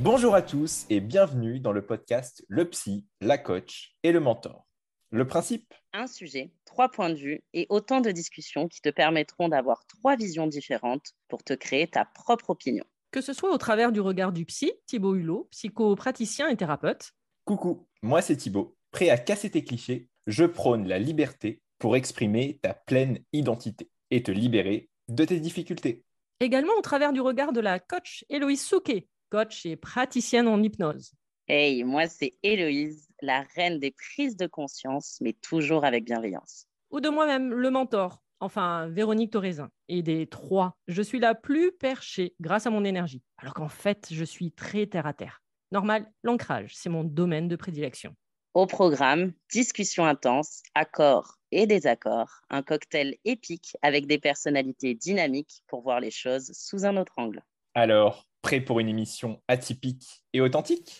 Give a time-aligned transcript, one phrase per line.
[0.00, 4.64] Bonjour à tous et bienvenue dans le podcast Le Psy, la coach et le mentor.
[5.10, 5.74] Le principe?
[5.92, 10.14] Un sujet, trois points de vue et autant de discussions qui te permettront d'avoir trois
[10.14, 12.84] visions différentes pour te créer ta propre opinion.
[13.10, 17.10] Que ce soit au travers du regard du psy, Thibaut Hulot, psychopraticien et thérapeute.
[17.44, 18.76] Coucou, moi c'est Thibaut.
[18.92, 24.22] Prêt à casser tes clichés, je prône la liberté pour exprimer ta pleine identité et
[24.22, 26.04] te libérer de tes difficultés.
[26.38, 31.12] Également au travers du regard de la coach Héloïse Souquet, coach et praticienne en hypnose.
[31.48, 36.66] Hey, moi c'est Héloïse, la reine des prises de conscience, mais toujours avec bienveillance.
[36.90, 39.70] Ou de moi-même, le mentor, enfin Véronique Toraisin.
[39.88, 44.08] Et des trois, je suis la plus perchée grâce à mon énergie, alors qu'en fait,
[44.10, 45.42] je suis très terre à terre.
[45.72, 48.14] Normal, l'ancrage, c'est mon domaine de prédilection.
[48.54, 55.82] Au programme, discussion intense, accords et désaccords, un cocktail épique avec des personnalités dynamiques pour
[55.82, 57.42] voir les choses sous un autre angle.
[57.74, 60.98] Alors, prêt pour une émission atypique et authentique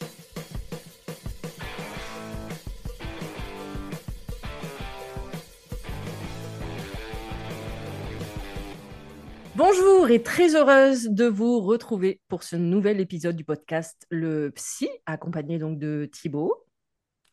[9.59, 14.89] Bonjour et très heureuse de vous retrouver pour ce nouvel épisode du podcast Le Psy,
[15.05, 16.65] accompagné donc de Thibaut.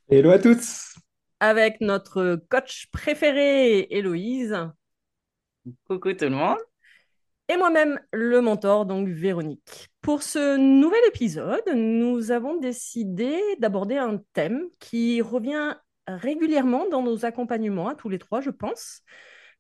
[0.09, 0.65] Hello à toutes.
[1.39, 4.57] Avec notre coach préféré, Héloïse.
[5.87, 6.57] Coucou tout le monde.
[7.47, 9.89] Et moi-même, le mentor, donc Véronique.
[10.01, 15.75] Pour ce nouvel épisode, nous avons décidé d'aborder un thème qui revient
[16.07, 19.01] régulièrement dans nos accompagnements, à tous les trois, je pense.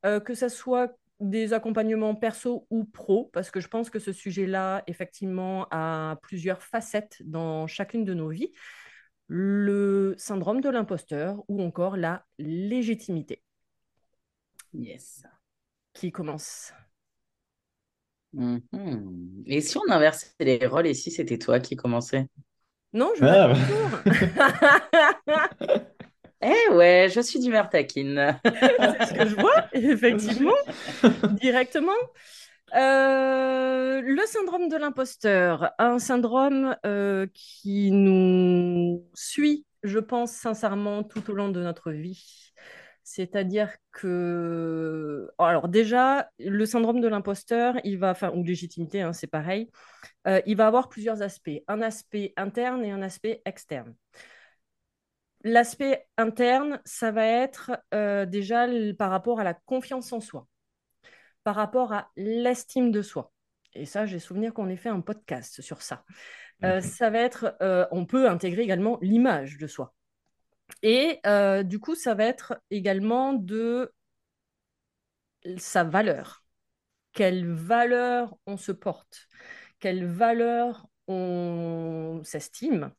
[0.05, 4.11] Euh, que ce soit des accompagnements perso ou pro, parce que je pense que ce
[4.11, 8.51] sujet-là, effectivement, a plusieurs facettes dans chacune de nos vies.
[9.27, 13.43] Le syndrome de l'imposteur ou encore la légitimité.
[14.73, 15.23] Yes.
[15.93, 16.73] Qui commence
[18.35, 19.43] Mhm.
[19.45, 22.27] Et si on inversait les rôles et si c'était toi qui commençais?
[22.93, 23.53] Non, je veux ah,
[25.25, 25.49] bah.
[26.41, 28.39] Eh ouais, je suis d'humeur taquine.
[28.45, 30.53] C'est ce que je vois, effectivement,
[31.41, 31.91] directement.
[32.75, 41.31] Euh, le syndrome de l'imposteur, un syndrome euh, qui nous suit, je pense sincèrement, tout
[41.31, 42.53] au long de notre vie.
[43.07, 49.27] C'est-à-dire que, alors déjà, le syndrome de l'imposteur, il va, enfin, ou légitimité, hein, c'est
[49.27, 49.69] pareil,
[50.25, 53.95] euh, il va avoir plusieurs aspects, un aspect interne et un aspect externe.
[55.43, 58.65] L'aspect interne, ça va être euh, déjà
[58.97, 60.47] par rapport à la confiance en soi,
[61.43, 63.31] par rapport à l'estime de soi.
[63.75, 66.03] Et ça, j'ai souvenir qu'on ait fait un podcast sur ça.
[66.63, 67.55] Euh, ça va être,
[67.91, 69.94] on peut intégrer également l'image de soi.
[70.83, 73.91] Et euh, du coup, ça va être également de
[75.57, 76.43] sa valeur.
[77.13, 79.27] Quelle valeur on se porte,
[79.79, 82.91] quelle valeur on s'estime.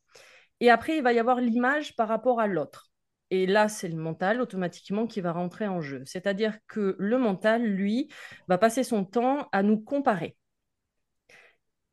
[0.60, 2.91] Et après, il va y avoir l'image par rapport à l'autre.
[3.31, 6.03] Et là, c'est le mental automatiquement qui va rentrer en jeu.
[6.06, 8.09] C'est-à-dire que le mental, lui,
[8.48, 10.37] va passer son temps à nous comparer.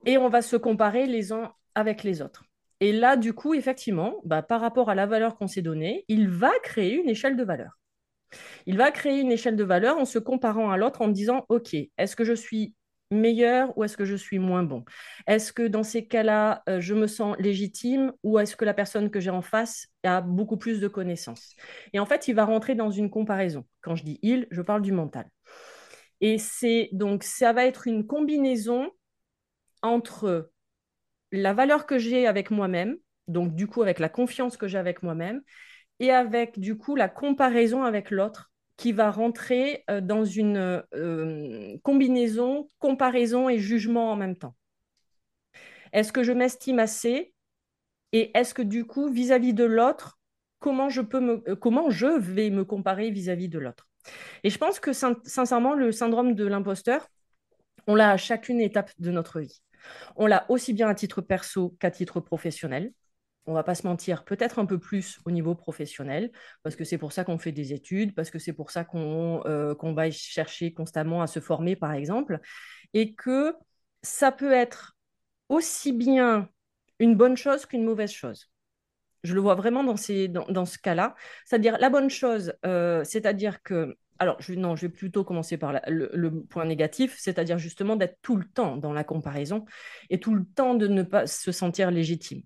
[0.06, 2.44] Et on va se comparer les uns avec les autres.
[2.84, 6.28] Et là, du coup, effectivement, bah, par rapport à la valeur qu'on s'est donnée, il
[6.28, 7.80] va créer une échelle de valeur.
[8.66, 11.74] Il va créer une échelle de valeur en se comparant à l'autre en disant, OK,
[11.74, 12.76] est-ce que je suis
[13.10, 14.84] meilleur ou est-ce que je suis moins bon?
[15.28, 19.10] Est-ce que dans ces cas-là, euh, je me sens légitime ou est-ce que la personne
[19.10, 21.56] que j'ai en face a beaucoup plus de connaissances?
[21.94, 23.64] Et en fait, il va rentrer dans une comparaison.
[23.80, 25.30] Quand je dis il, je parle du mental.
[26.20, 28.92] Et c'est donc ça va être une combinaison
[29.82, 30.52] entre
[31.34, 32.96] la valeur que j'ai avec moi-même,
[33.28, 35.42] donc du coup avec la confiance que j'ai avec moi-même,
[36.00, 41.78] et avec du coup la comparaison avec l'autre qui va rentrer euh, dans une euh,
[41.84, 44.56] combinaison, comparaison et jugement en même temps.
[45.92, 47.34] Est-ce que je m'estime assez?
[48.12, 50.20] Et est-ce que du coup, vis-à-vis de l'autre,
[50.60, 53.88] comment je peux me, euh, comment je vais me comparer vis-à-vis de l'autre?
[54.44, 57.08] Et je pense que sincèrement, le syndrome de l'imposteur,
[57.88, 59.62] on l'a à chacune étape de notre vie.
[60.16, 62.94] On l'a aussi bien à titre perso qu'à titre professionnel.
[63.46, 66.32] on va pas se mentir, peut-être un peu plus au niveau professionnel,
[66.64, 69.44] parce que c'est pour ça qu'on fait des études, parce que c'est pour ça qu'on
[69.46, 72.40] euh, va chercher constamment à se former, par exemple,
[72.94, 73.54] et que
[74.02, 74.96] ça peut être
[75.50, 76.50] aussi bien
[77.00, 78.50] une bonne chose qu'une mauvaise chose.
[79.24, 81.16] Je le vois vraiment dans ce cas-là.
[81.46, 85.80] C'est-à-dire, la bonne chose, euh, c'est-à-dire que alors, je, non, je vais plutôt commencer par
[85.88, 89.66] le, point négatif, c'est-à-dire justement d'être tout le temps dans la comparaison
[90.10, 92.42] et tout le temps de ne pas se sentir légitime.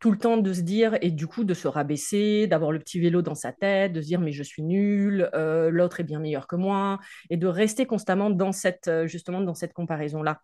[0.00, 3.00] Tout le temps de se dire, et du coup de se rabaisser, d'avoir le petit
[3.00, 6.18] vélo dans sa tête, de se dire mais je suis nul, euh, l'autre est bien
[6.18, 6.98] meilleur que moi,
[7.30, 10.40] et de rester constamment dans cette, euh, justement dans cette comparaison-là,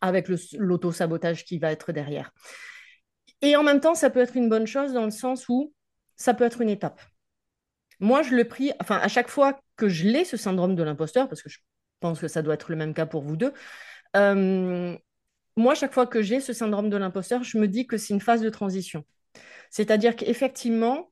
[0.00, 2.32] avec l'auto-sabotage qui va être derrière.
[3.42, 5.72] Et en même temps, ça peut être une bonne chose dans le sens où
[6.16, 7.00] ça peut être une étape.
[8.00, 11.28] Moi, je le prie, enfin, à chaque fois que je l'ai, ce syndrome de l'imposteur,
[11.28, 11.58] parce que je
[12.00, 13.52] pense que ça doit être le même cas pour vous deux,
[14.16, 14.96] euh,
[15.56, 18.20] moi, chaque fois que j'ai ce syndrome de l'imposteur, je me dis que c'est une
[18.20, 19.04] phase de transition.
[19.70, 21.10] C'est-à-dire qu'effectivement,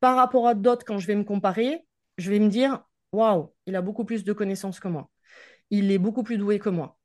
[0.00, 1.86] par rapport à d'autres, quand je vais me comparer,
[2.18, 5.08] je vais me dire, waouh, il a beaucoup plus de connaissances que moi.
[5.70, 6.98] Il est beaucoup plus doué que moi.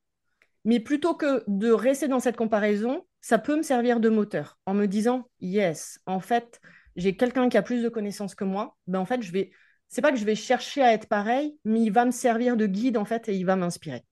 [0.63, 4.73] Mais plutôt que de rester dans cette comparaison, ça peut me servir de moteur en
[4.73, 6.59] me disant, yes, en fait,
[6.95, 9.51] j'ai quelqu'un qui a plus de connaissances que moi, ben en fait, je vais,
[9.87, 12.67] c'est pas que je vais chercher à être pareil, mais il va me servir de
[12.67, 14.03] guide en fait et il va m'inspirer.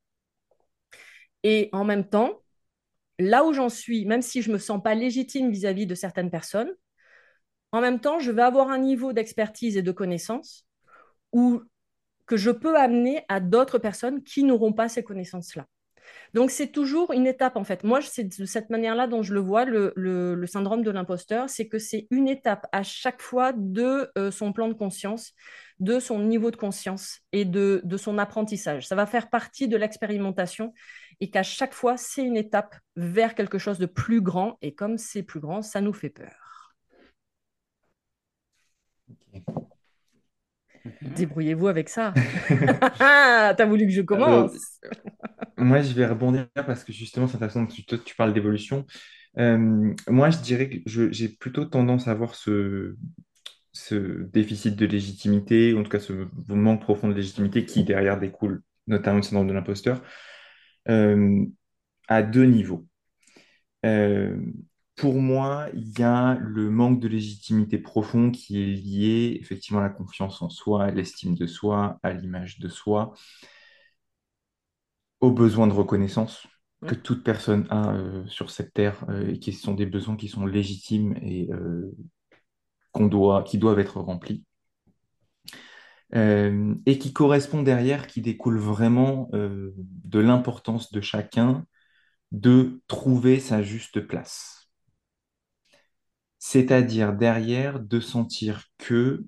[1.43, 2.41] Et en même temps,
[3.19, 6.71] là où j'en suis, même si je me sens pas légitime vis-à-vis de certaines personnes,
[7.71, 10.67] en même temps, je vais avoir un niveau d'expertise et de connaissances
[11.31, 11.61] où
[12.25, 15.65] que je peux amener à d'autres personnes qui n'auront pas ces connaissances-là.
[16.33, 17.83] Donc, c'est toujours une étape, en fait.
[17.83, 21.79] Moi, c'est de cette manière-là dont je le vois, le, syndrome de l'imposteur, c'est que
[21.79, 25.33] c'est une étape à chaque fois de euh, son plan de conscience,
[25.79, 28.87] de son niveau de conscience et de, de son apprentissage.
[28.87, 30.73] Ça va faire partie de l'expérimentation
[31.19, 34.57] et qu'à chaque fois, c'est une étape vers quelque chose de plus grand.
[34.61, 36.43] Et comme c'est plus grand, ça nous fait peur.
[41.01, 42.13] Débrouillez-vous avec ça.
[42.99, 44.79] T'as voulu que je commence
[45.57, 48.85] Moi, je vais rebondir parce que justement, façon dont tu, tu parles d'évolution,
[49.37, 52.95] euh, moi, je dirais que j'ai plutôt tendance à voir ce,
[53.71, 58.61] ce déficit de légitimité, en tout cas ce manque profond de légitimité qui derrière découle
[58.87, 60.01] notamment du syndrome de l'imposteur,
[60.89, 61.45] euh,
[62.07, 62.85] à deux niveaux.
[63.85, 64.37] Euh,
[64.95, 69.83] pour moi, il y a le manque de légitimité profond qui est lié effectivement à
[69.83, 73.13] la confiance en soi, à l'estime de soi, à l'image de soi,
[75.21, 76.47] aux besoins de reconnaissance
[76.87, 80.27] que toute personne a euh, sur cette terre euh, et qui sont des besoins qui
[80.27, 81.91] sont légitimes et euh,
[82.91, 84.43] qu'on doit, qui doivent être remplis.
[86.13, 91.65] et qui correspondent derrière, qui découlent vraiment de l'importance de chacun
[92.31, 94.62] de trouver sa juste place.
[96.45, 99.25] C'est-à-dire derrière de sentir que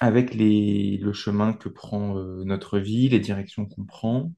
[0.00, 4.32] avec le chemin que prend euh, notre vie, les directions qu'on prend,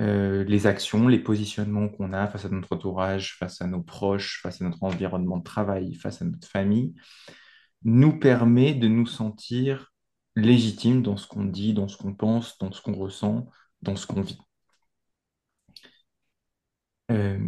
[0.00, 4.40] euh, les actions, les positionnements qu'on a face à notre entourage, face à nos proches,
[4.42, 6.94] face à notre environnement de travail, face à notre famille,
[7.84, 9.92] nous permet de nous sentir
[10.34, 13.48] légitimes dans ce qu'on dit, dans ce qu'on pense, dans ce qu'on ressent,
[13.82, 14.38] dans ce qu'on vit.
[17.10, 17.38] Euh,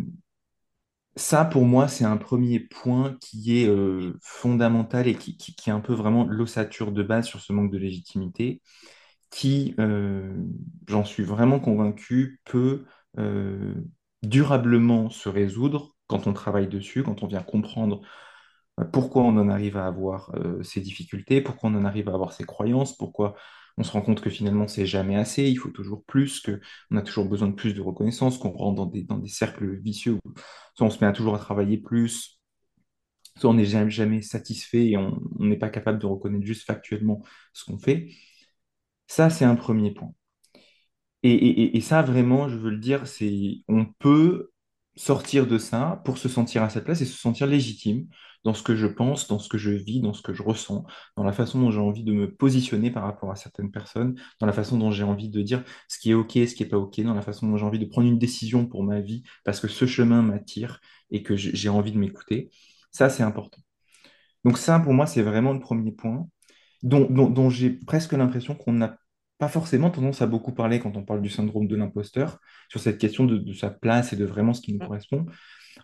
[1.19, 5.81] ça, pour moi, c'est un premier point qui est euh, fondamental et qui, est un
[5.81, 8.62] peu vraiment l'ossature de base sur ce manque de légitimité,
[9.31, 10.35] qui, euh,
[10.88, 12.85] j'en suis vraiment convaincu, peut
[13.19, 13.75] euh,
[14.23, 18.00] durablement se résoudre quand on travaille dessus, quand on vient comprendre
[18.93, 22.45] pourquoi on en arrive à avoir ces difficultés, pourquoi on en arrive à avoir ces
[22.45, 23.35] croyances, pourquoi
[23.78, 27.02] on se rend compte que finalement, c'est jamais assez, il faut toujours plus, qu'on a
[27.02, 30.35] toujours besoin de plus de reconnaissance, qu'on rentre dans des, dans des cercles vicieux où
[30.75, 32.40] soit on se met à toujours à travailler plus,
[33.37, 37.23] soit on n'est jamais, jamais, satisfait et on n'est pas capable de reconnaître juste factuellement
[37.52, 38.11] ce qu'on fait.
[39.06, 40.12] Ça, c'est un premier point.
[41.23, 44.50] Et, et, ça, vraiment, je veux le dire, c'est on peut
[44.97, 48.06] sortir de ça pour se sentir à sa place et se sentir légitime
[48.49, 50.87] dans ce que je pense, dans ce que je vis, dans ce que je ressens,
[51.19, 54.47] dans la façon dont j'ai envie de me positionner par rapport à certaines personnes, dans
[54.47, 56.78] la façon dont j'ai envie de dire ce qui est OK, ce qui n'est pas
[56.78, 59.61] OK, dans la façon dont j'ai envie de prendre une décision pour ma vie parce
[59.61, 62.49] que ce chemin m'attire et que j'ai envie de m'écouter.
[62.90, 63.61] Ça, c'est important.
[64.45, 66.26] Donc ça, pour moi, c'est vraiment le premier point
[66.83, 68.97] dont, j'ai presque l'impression qu'on n'a
[69.37, 72.38] pas forcément tendance à beaucoup parler quand on parle du syndrome de l'imposteur,
[72.71, 75.26] sur cette question de, de, sa place et de vraiment ce qui nous correspond.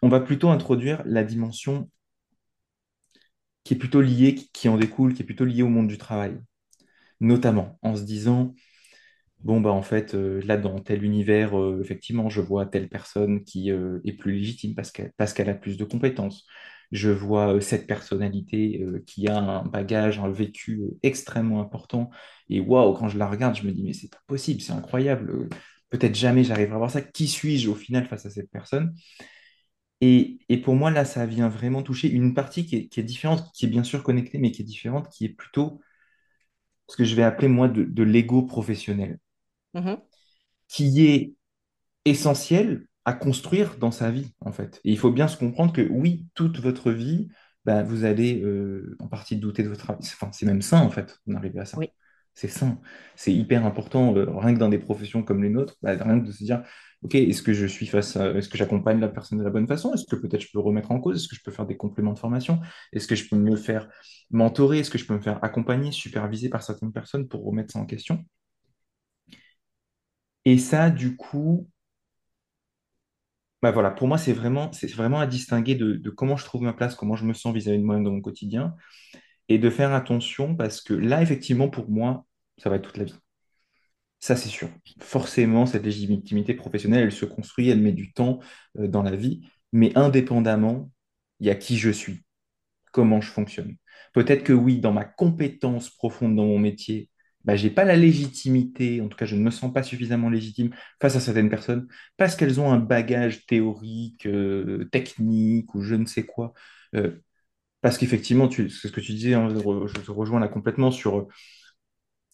[0.01, 1.91] On va plutôt introduire la dimension
[3.65, 6.39] qui est plutôt lié, qui, en découle, qui est plutôt lié au monde du travail.
[7.21, 8.55] Notamment en se disant,
[9.41, 13.45] bon, bah, en fait, euh, là, dans tel univers, euh, effectivement, je vois telle personne
[13.45, 14.93] qui euh, est plus légitime parce
[15.35, 16.47] qu'elle a plus de compétences.
[16.93, 22.11] Je vois cette personnalité qui a un bagage, un vécu extrêmement important.
[22.49, 25.49] Et waouh, quand je la regarde, je me dis, mais c'est pas possible, c'est incroyable.
[25.91, 27.01] Peut-être jamais j'arriverai à voir ça.
[27.03, 28.95] Qui suis-je au final face à cette personne?
[30.05, 33.05] Et, et, pour moi, là, ça vient vraiment toucher une partie qui est, qui est
[33.05, 35.81] différente, qui est bien sûr connectée, mais qui est différente, qui est plutôt
[36.89, 39.19] ce que je vais appeler, moi, de, de l'ego professionnel.
[39.75, 39.99] Mhm.
[40.69, 41.35] qui est
[42.05, 44.81] essentiel à construire dans sa vie, en fait.
[44.85, 47.29] Et il faut bien se comprendre que oui, toute votre vie,
[47.65, 50.03] bah, vous allez euh, en partie douter de votre travail.
[50.03, 51.79] Enfin, c'est même sain, en fait, d'arriver à ça.
[51.79, 51.91] Oui.
[52.35, 52.81] C'est sain.
[53.17, 56.27] C'est hyper important, euh, rien que dans des professions comme les nôtres, bah, rien que
[56.27, 56.63] de se dire,
[57.05, 58.31] OK, est-ce que je suis face à...
[58.31, 59.93] Est-ce que j'accompagne la personne de la bonne façon?
[59.93, 61.17] Est-ce que peut-être je peux remettre en cause?
[61.21, 62.61] Est-ce que je peux faire des compléments de formation?
[62.93, 63.89] Est-ce que je peux me faire
[64.31, 64.79] mentorer?
[64.79, 67.87] Est-ce que je peux me faire accompagner, superviser par certaines personnes pour remettre ça en
[67.87, 68.25] question?
[70.47, 71.69] Et ça, du coup,
[73.63, 76.63] bah voilà, pour moi, c'est vraiment, c'est vraiment à distinguer de, de comment je trouve
[76.63, 78.75] ma place, comment je me sens vis-à-vis de moi-même dans mon quotidien,
[79.49, 82.27] et de faire attention parce que là, effectivement, pour moi,
[82.59, 83.15] ça va être toute la vie.
[84.25, 84.71] Ça, c'est sûr.
[85.01, 88.41] Forcément, cette légitimité professionnelle, elle se construit, elle met du temps
[88.79, 90.91] euh, dans la vie, mais indépendamment,
[91.41, 92.25] il y a qui je suis,
[92.93, 93.77] comment je fonctionne.
[94.15, 97.11] Peut-être que oui, dans ma compétence profonde dans mon métier,
[97.45, 100.75] bah, j'ai pas la légitimité, en tout cas je ne me sens pas suffisamment légitime
[101.03, 106.07] face à certaines personnes, parce qu'elles ont un bagage théorique, euh, technique ou je ne
[106.07, 106.55] sais quoi.
[106.97, 107.21] Euh,
[107.83, 111.29] parce qu'effectivement, c'est ce que tu disais, hein, je te rejoins là complètement sur...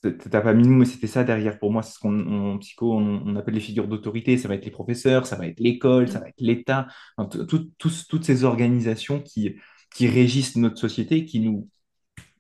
[0.03, 2.59] T'as pas mis le mot, mais c'était ça derrière pour moi, c'est ce qu'on en
[2.59, 5.61] psycho on, on appelle les figures d'autorité, ça va être les professeurs, ça va être
[5.61, 6.87] l'école, ça va être l'État,
[7.19, 9.57] enfin, tout- tout- tous- toutes ces organisations qui,
[9.95, 11.69] qui régissent notre société, qui nous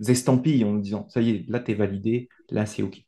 [0.08, 3.02] estampillent en nous disant, ça y est, là, tu es validé, là, c'est OK.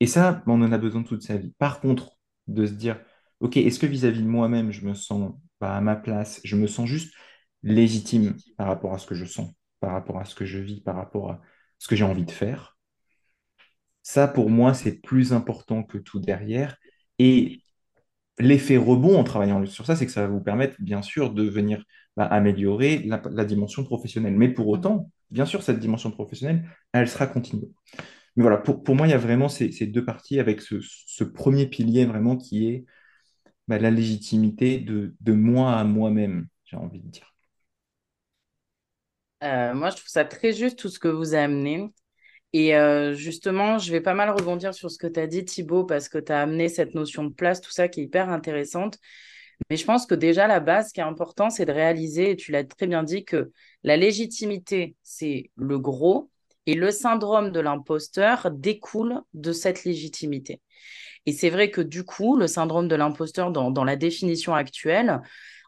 [0.00, 1.52] Et ça, on en a besoin toute sa vie.
[1.58, 2.12] Par contre,
[2.48, 3.00] de se dire,
[3.40, 6.66] OK, est-ce que vis-à-vis de moi-même, je me sens pas à ma place, je me
[6.66, 7.14] sens juste
[7.62, 10.80] légitime par rapport à ce que je sens, par rapport à ce que je vis,
[10.82, 11.42] par rapport à
[11.78, 12.75] ce que j'ai envie de faire.
[14.06, 16.76] Ça, pour moi, c'est plus important que tout derrière.
[17.18, 17.62] Et
[18.38, 21.44] l'effet rebond en travaillant sur ça, c'est que ça va vous permettre, bien sûr, de
[21.44, 21.84] venir
[22.16, 24.36] bah, améliorer la, la dimension professionnelle.
[24.36, 27.66] Mais pour autant, bien sûr, cette dimension professionnelle, elle sera continue.
[28.36, 30.76] Mais voilà, pour, pour moi, il y a vraiment ces, ces deux parties avec ce,
[30.82, 32.86] ce premier pilier vraiment qui est
[33.68, 37.34] bah, la légitimité de, de moi à moi-même, j'ai envie de dire.
[39.42, 41.92] Euh, moi, je trouve ça très juste tout ce que vous avez amené.
[42.58, 45.84] Et euh, justement, je vais pas mal rebondir sur ce que tu as dit, Thibaut,
[45.84, 48.96] parce que tu as amené cette notion de place, tout ça qui est hyper intéressante.
[49.68, 52.36] Mais je pense que déjà, la base, ce qui est important, c'est de réaliser, et
[52.36, 56.30] tu l'as très bien dit, que la légitimité, c'est le gros,
[56.64, 60.62] et le syndrome de l'imposteur découle de cette légitimité.
[61.26, 65.20] Et c'est vrai que du coup, le syndrome de l'imposteur, dans, dans la définition actuelle,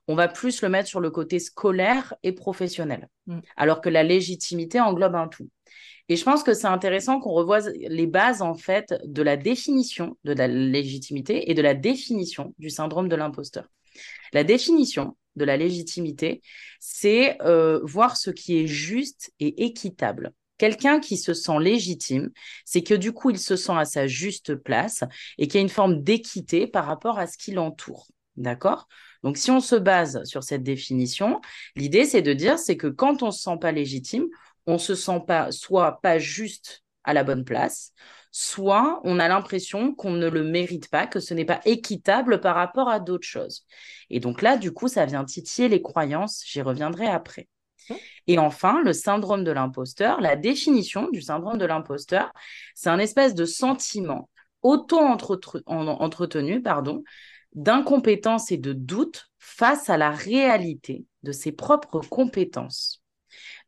[0.06, 3.40] on va plus le mettre sur le côté scolaire et professionnel, Mm.
[3.56, 5.48] alors que la légitimité englobe un tout.
[6.08, 10.16] Et je pense que c'est intéressant qu'on revoie les bases, en fait, de la définition
[10.24, 13.68] de la légitimité et de la définition du syndrome de l'imposteur.
[14.32, 16.42] La définition de la légitimité,
[16.80, 20.32] c'est euh, voir ce qui est juste et équitable.
[20.56, 22.30] Quelqu'un qui se sent légitime,
[22.64, 25.04] c'est que du coup, il se sent à sa juste place
[25.38, 28.08] et qu'il y a une forme d'équité par rapport à ce qui l'entoure.
[28.36, 28.88] D'accord?
[29.22, 31.40] Donc, si on se base sur cette définition,
[31.76, 34.26] l'idée, c'est de dire, c'est que quand on se sent pas légitime,
[34.68, 37.92] on se sent pas, soit pas juste à la bonne place,
[38.30, 42.54] soit on a l'impression qu'on ne le mérite pas, que ce n'est pas équitable par
[42.54, 43.64] rapport à d'autres choses.
[44.10, 47.48] Et donc là, du coup, ça vient titiller les croyances, j'y reviendrai après.
[48.26, 52.30] Et enfin, le syndrome de l'imposteur, la définition du syndrome de l'imposteur,
[52.74, 54.28] c'est un espèce de sentiment
[54.60, 57.02] auto-entretenu pardon,
[57.54, 62.97] d'incompétence et de doute face à la réalité de ses propres compétences.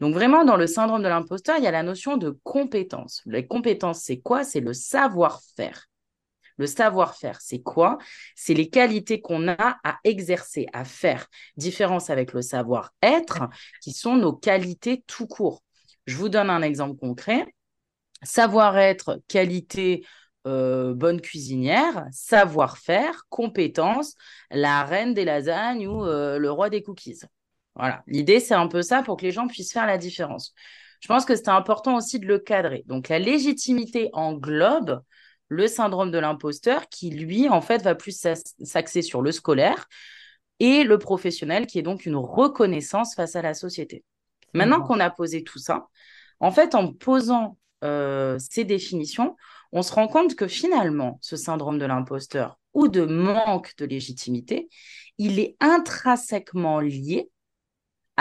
[0.00, 3.22] Donc vraiment, dans le syndrome de l'imposteur, il y a la notion de compétence.
[3.26, 4.44] Les compétences, c'est quoi?
[4.44, 5.86] C'est le savoir-faire.
[6.56, 7.96] Le savoir-faire, c'est quoi?
[8.36, 11.26] C'est les qualités qu'on a à exercer, à faire.
[11.56, 13.48] Différence avec le savoir-être,
[13.80, 15.62] qui sont nos qualités tout court.
[16.06, 17.46] Je vous donne un exemple concret.
[18.22, 20.04] Savoir-être, qualité,
[20.46, 24.14] euh, bonne cuisinière, savoir-faire, compétence,
[24.50, 27.20] la reine des lasagnes ou euh, le roi des cookies.
[27.80, 30.54] Voilà, l'idée, c'est un peu ça pour que les gens puissent faire la différence.
[31.00, 32.84] Je pense que c'est important aussi de le cadrer.
[32.86, 35.02] Donc, la légitimité englobe
[35.48, 38.22] le syndrome de l'imposteur qui, lui, en fait, va plus
[38.62, 39.88] s'axer sur le scolaire
[40.58, 44.04] et le professionnel qui est donc une reconnaissance face à la société.
[44.52, 44.86] Maintenant mmh.
[44.86, 45.86] qu'on a posé tout ça,
[46.38, 49.36] en fait, en posant euh, ces définitions,
[49.72, 54.68] on se rend compte que finalement, ce syndrome de l'imposteur ou de manque de légitimité,
[55.18, 57.30] il est intrinsèquement lié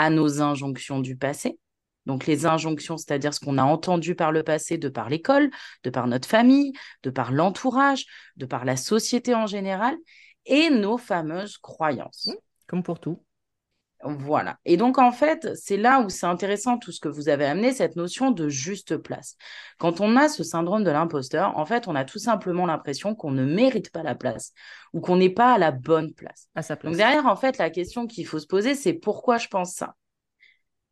[0.00, 1.58] à nos injonctions du passé.
[2.06, 5.50] Donc les injonctions, c'est-à-dire ce qu'on a entendu par le passé de par l'école,
[5.84, 8.06] de par notre famille, de par l'entourage,
[8.38, 9.94] de par la société en général,
[10.46, 12.28] et nos fameuses croyances.
[12.28, 13.22] Mmh, comme pour tout.
[14.02, 14.58] Voilà.
[14.64, 17.72] Et donc, en fait, c'est là où c'est intéressant tout ce que vous avez amené,
[17.72, 19.36] cette notion de juste place.
[19.78, 23.30] Quand on a ce syndrome de l'imposteur, en fait, on a tout simplement l'impression qu'on
[23.30, 24.52] ne mérite pas la place
[24.94, 26.48] ou qu'on n'est pas à la bonne place.
[26.54, 26.92] À sa place.
[26.92, 29.94] Donc, derrière, en fait, la question qu'il faut se poser, c'est pourquoi je pense ça?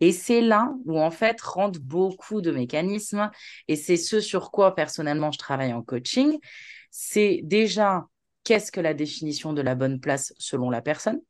[0.00, 3.30] Et c'est là où, en fait, rentrent beaucoup de mécanismes.
[3.68, 6.38] Et c'est ce sur quoi, personnellement, je travaille en coaching.
[6.90, 8.06] C'est déjà,
[8.44, 11.20] qu'est-ce que la définition de la bonne place selon la personne?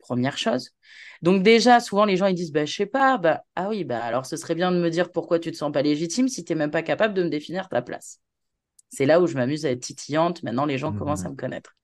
[0.00, 0.70] Première chose.
[1.22, 4.02] Donc déjà, souvent les gens ils disent bah je sais pas, bah ah oui, bah
[4.02, 6.52] alors ce serait bien de me dire pourquoi tu te sens pas légitime si tu
[6.52, 8.20] n'es même pas capable de me définir ta place.
[8.88, 11.32] C'est là où je m'amuse à être titillante, maintenant les gens commencent à mmh.
[11.32, 11.76] me connaître.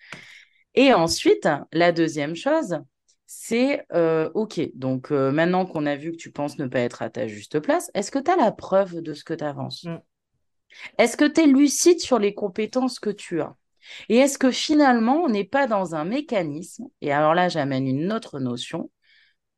[0.75, 2.79] Et ensuite, la deuxième chose,
[3.27, 7.03] c'est euh, OK, donc euh, maintenant qu'on a vu que tu penses ne pas être
[7.03, 9.85] à ta juste place, est-ce que tu as la preuve de ce que tu avances
[9.85, 9.99] mmh.
[10.99, 13.55] Est-ce que tu es lucide sur les compétences que tu as?
[14.09, 18.13] Et est-ce que finalement, on n'est pas dans un mécanisme, et alors là, j'amène une
[18.13, 18.91] autre notion,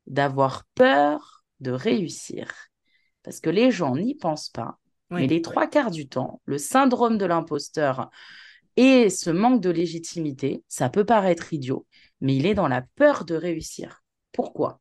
[0.07, 2.51] d'avoir peur de réussir?
[3.23, 7.17] Parce que les gens n'y pensent pas, mais les trois quarts du temps, le syndrome
[7.17, 8.09] de l'imposteur
[8.75, 11.85] et ce manque de légitimité, ça peut paraître idiot,
[12.21, 14.03] mais il est dans la peur de réussir.
[14.31, 14.79] Pourquoi?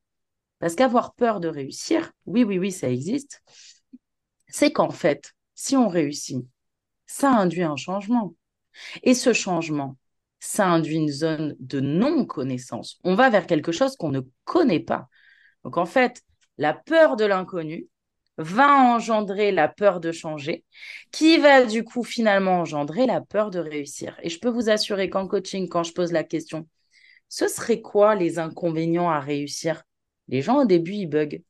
[0.60, 3.42] Parce qu'avoir peur de réussir, oui, oui, oui, ça existe,
[4.48, 6.46] c'est qu'en fait, si on réussit,
[7.06, 8.34] ça induit un changement.
[9.02, 9.96] Et ce changement,
[10.40, 12.98] ça induit une zone de non-connaissance.
[13.04, 15.08] On va vers quelque chose qu'on ne connaît pas.
[15.64, 16.22] Donc en fait,
[16.58, 17.88] la peur de l'inconnu
[18.38, 20.64] va engendrer la peur de changer,
[21.10, 24.16] qui va du coup finalement engendrer la peur de réussir.
[24.22, 26.68] Et je peux vous assurer qu'en coaching, quand je pose la question,
[27.28, 29.82] ce serait quoi les inconvénients à réussir?
[30.28, 31.42] Les gens au début, ils bug.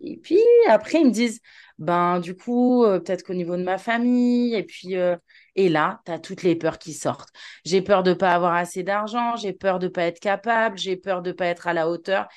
[0.00, 0.38] Et puis
[0.68, 1.40] après, ils me disent,
[1.78, 5.16] ben du coup, euh, peut-être qu'au niveau de ma famille, et puis euh,
[5.56, 7.30] et là, tu as toutes les peurs qui sortent.
[7.64, 10.78] J'ai peur de ne pas avoir assez d'argent, j'ai peur de ne pas être capable,
[10.78, 12.28] j'ai peur de ne pas être à la hauteur.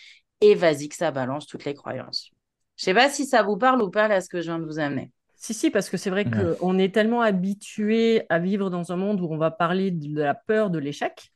[0.42, 2.30] Et vas-y que ça balance toutes les croyances.
[2.76, 4.60] Je ne sais pas si ça vous parle ou pas, là, ce que je viens
[4.60, 5.12] de vous amener.
[5.36, 9.20] Si, si, parce que c'est vrai qu'on est tellement habitué à vivre dans un monde
[9.20, 11.33] où on va parler de la peur de l'échec.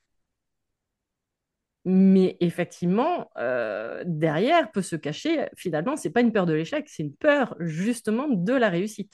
[1.89, 6.83] Mais effectivement, euh, derrière peut se cacher, finalement, ce n'est pas une peur de l'échec,
[6.89, 9.13] c'est une peur justement de la réussite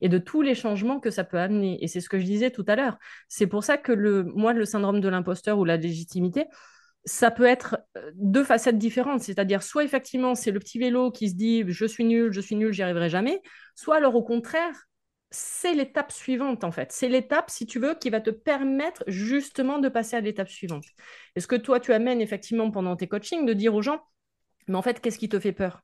[0.00, 1.76] et de tous les changements que ça peut amener.
[1.84, 2.96] Et c'est ce que je disais tout à l'heure.
[3.28, 6.46] C'est pour ça que le, moi, le syndrome de l'imposteur ou la légitimité,
[7.04, 9.20] ça peut être euh, deux facettes différentes.
[9.20, 12.56] C'est-à-dire, soit effectivement, c'est le petit vélo qui se dit je suis nul, je suis
[12.56, 13.42] nul, j'y arriverai jamais.
[13.74, 14.85] Soit alors, au contraire,
[15.30, 16.92] c'est l'étape suivante, en fait.
[16.92, 20.84] C'est l'étape, si tu veux, qui va te permettre justement de passer à l'étape suivante.
[21.34, 24.00] Est-ce que toi, tu amènes effectivement pendant tes coachings de dire aux gens,
[24.68, 25.82] mais en fait, qu'est-ce qui te fait peur?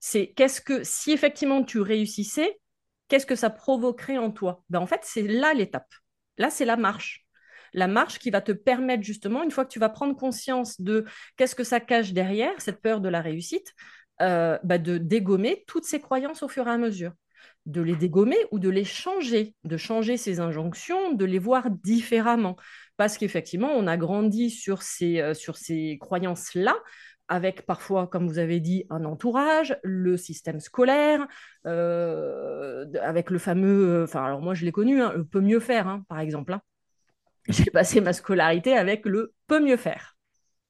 [0.00, 2.60] C'est qu'est-ce que, si effectivement tu réussissais,
[3.08, 4.64] qu'est-ce que ça provoquerait en toi?
[4.68, 5.92] Ben, En fait, c'est là l'étape.
[6.38, 7.24] Là, c'est la marche.
[7.72, 11.04] La marche qui va te permettre justement, une fois que tu vas prendre conscience de
[11.36, 13.72] qu'est-ce que ça cache derrière, cette peur de la réussite,
[14.22, 17.12] euh, ben, de dégommer toutes ces croyances au fur et à mesure.
[17.66, 22.56] De les dégommer ou de les changer, de changer ces injonctions, de les voir différemment.
[22.96, 26.76] Parce qu'effectivement, on a grandi sur ces, euh, sur ces croyances-là,
[27.28, 31.26] avec parfois, comme vous avez dit, un entourage, le système scolaire,
[31.66, 35.60] euh, avec le fameux, euh, enfin alors moi je l'ai connu, hein, le peut mieux
[35.60, 36.52] faire, hein, par exemple.
[36.52, 36.62] Hein.
[37.48, 40.16] J'ai passé ma scolarité avec le peut mieux faire.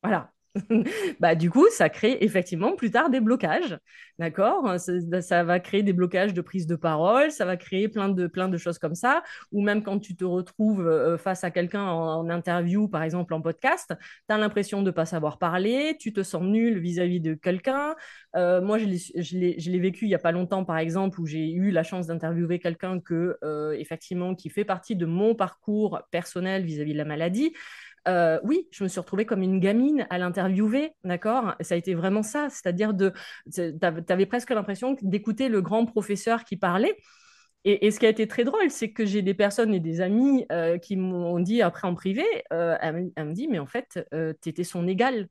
[0.02, 0.32] Voilà,
[1.20, 3.78] bah, du coup, ça crée effectivement plus tard des blocages.
[4.18, 4.76] D'accord?
[4.78, 8.48] Ça, va créer des blocages de prise de parole, ça va créer plein de, plein
[8.48, 9.22] de choses comme ça.
[9.52, 13.42] Ou même quand tu te retrouves euh, face à quelqu'un en, interview, par exemple en
[13.42, 13.94] podcast,
[14.28, 17.94] tu as l'impression de ne pas savoir parler, tu te sens nul vis-à-vis de quelqu'un.
[18.36, 18.86] Euh, moi, je
[19.36, 22.58] l'ai vécu il n'y a pas longtemps, par exemple, où j'ai eu la chance d'interviewer
[22.58, 26.98] quelqu'un que, euh, effectivement, qui fait partie de mon parcours personnel vis à -vis de
[26.98, 27.52] la maladie.
[28.08, 31.54] Euh, oui, je me suis retrouvée comme une gamine à l'interviewer, d'accord?
[31.60, 33.12] Ça a été vraiment ça, c'est-à-dire de,
[33.52, 36.96] tu avais presque l'impression d'écouter le grand professeur qui parlait.
[37.64, 40.46] Et, ce qui a été très drôle, c'est que j'ai des personnes et des amis
[40.52, 44.48] euh, qui m'ont dit après en privé, euh, elle, me dit, mais en fait, tu
[44.48, 45.28] étais son égal.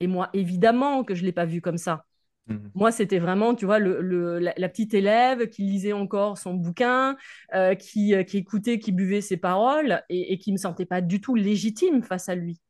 [0.00, 2.04] Et moi, évidemment que je ne l'ai pas vu comme ça.
[2.46, 2.70] Mhm.
[2.74, 7.16] Moi, c'était vraiment, tu vois, le, la, petite élève qui lisait encore son bouquin,
[7.54, 11.00] euh, qui, euh, qui, écoutait, qui buvait ses paroles et, qui ne me sentait pas
[11.00, 12.60] du tout légitime face à lui.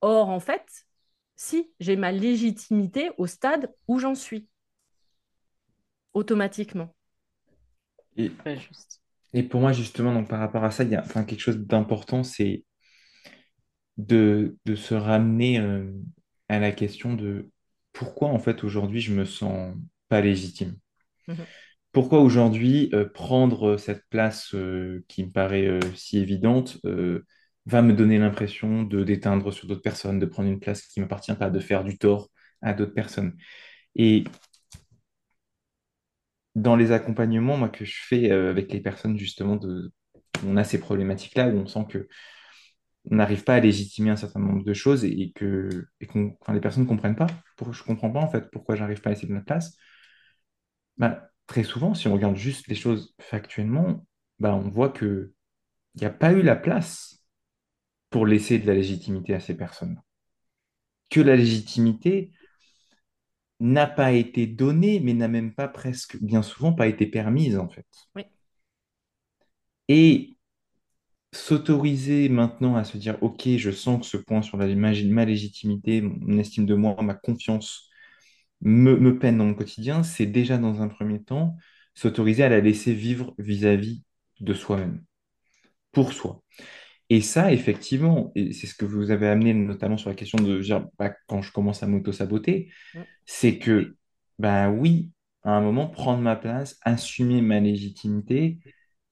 [0.00, 0.86] Or, en fait,
[1.36, 4.48] si, j'ai ma légitimité au stade où j'en suis,
[6.12, 6.94] automatiquement.
[8.16, 8.32] Et,
[9.32, 11.58] Et pour moi, justement, donc, par rapport à ça, il y a enfin, quelque chose
[11.58, 12.64] d'important, c'est
[13.96, 15.92] de, de se ramener euh,
[16.48, 17.50] à la question de
[17.92, 19.74] pourquoi, en fait, aujourd'hui, je me sens
[20.08, 20.76] pas légitime?
[21.26, 21.46] Mhm.
[21.92, 27.24] Pourquoi aujourd'hui, euh, prendre cette place euh, qui me paraît euh, si évidente euh,
[27.66, 31.04] va me donner l'impression de d'éteindre sur d'autres personnes, de prendre une place qui ne
[31.04, 32.30] m'appartient pas, de faire du tort
[32.62, 33.36] à d'autres personnes?
[33.96, 34.24] Et
[36.54, 39.92] dans les accompagnements moi, que je fais euh, avec les personnes, justement, de,
[40.46, 42.08] on a ces problématiques-là où on sent que
[43.10, 46.60] n'arrive pas à légitimer un certain nombre de choses et, que et qu'on, enfin, les
[46.60, 47.26] personnes ne comprennent pas.
[47.56, 49.76] Pour, je ne comprends pas, en fait, pourquoi j'arrive pas à essayer de notre place.
[50.98, 54.06] Ben, très souvent, si on regarde juste les choses factuellement,
[54.38, 55.30] ben, on voit qu'il
[55.96, 57.24] n'y a pas eu la place
[58.10, 60.00] pour laisser de la légitimité à ces personnes.
[61.10, 62.32] Que la légitimité
[63.60, 67.68] n'a pas été donnée, mais n'a même pas presque, bien souvent, pas été permise, en
[67.68, 67.86] fait.
[68.16, 68.24] Oui.
[69.88, 70.36] Et
[71.32, 75.24] s'autoriser maintenant à se dire, OK, je sens que ce point sur la, ma, ma
[75.24, 77.88] légitimité, mon estime de moi, ma confiance
[78.60, 81.56] me, me peine dans mon quotidien, c'est déjà dans un premier temps
[81.94, 84.04] s'autoriser à la laisser vivre vis-à-vis
[84.40, 85.04] de soi-même,
[85.92, 86.42] pour soi.
[87.10, 90.60] Et ça, effectivement, et c'est ce que vous avez amené notamment sur la question de
[90.60, 92.72] dire, bah, quand je commence à m'auto-saboter,
[93.26, 93.96] c'est que,
[94.38, 95.12] bah oui,
[95.44, 98.58] à un moment, prendre ma place, assumer ma légitimité,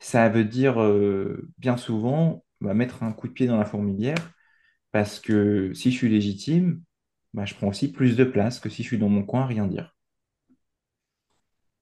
[0.01, 4.33] ça veut dire euh, bien souvent bah, mettre un coup de pied dans la fourmilière,
[4.93, 6.83] parce que si je suis légitime,
[7.35, 9.47] bah, je prends aussi plus de place que si je suis dans mon coin à
[9.47, 9.97] rien dire.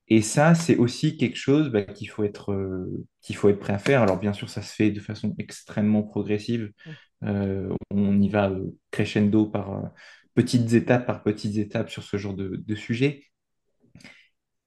[0.08, 3.72] Et ça, c'est aussi quelque chose bah, qu'il faut être, euh, qu'il faut être prêt
[3.72, 4.02] à faire.
[4.02, 6.72] Alors bien sûr, ça se fait de façon extrêmement progressive.
[6.86, 6.90] Mm.
[7.24, 8.52] Euh, on y va
[8.90, 9.92] crescendo par
[10.34, 13.24] petites étapes, par petites étapes sur ce genre de, de sujet.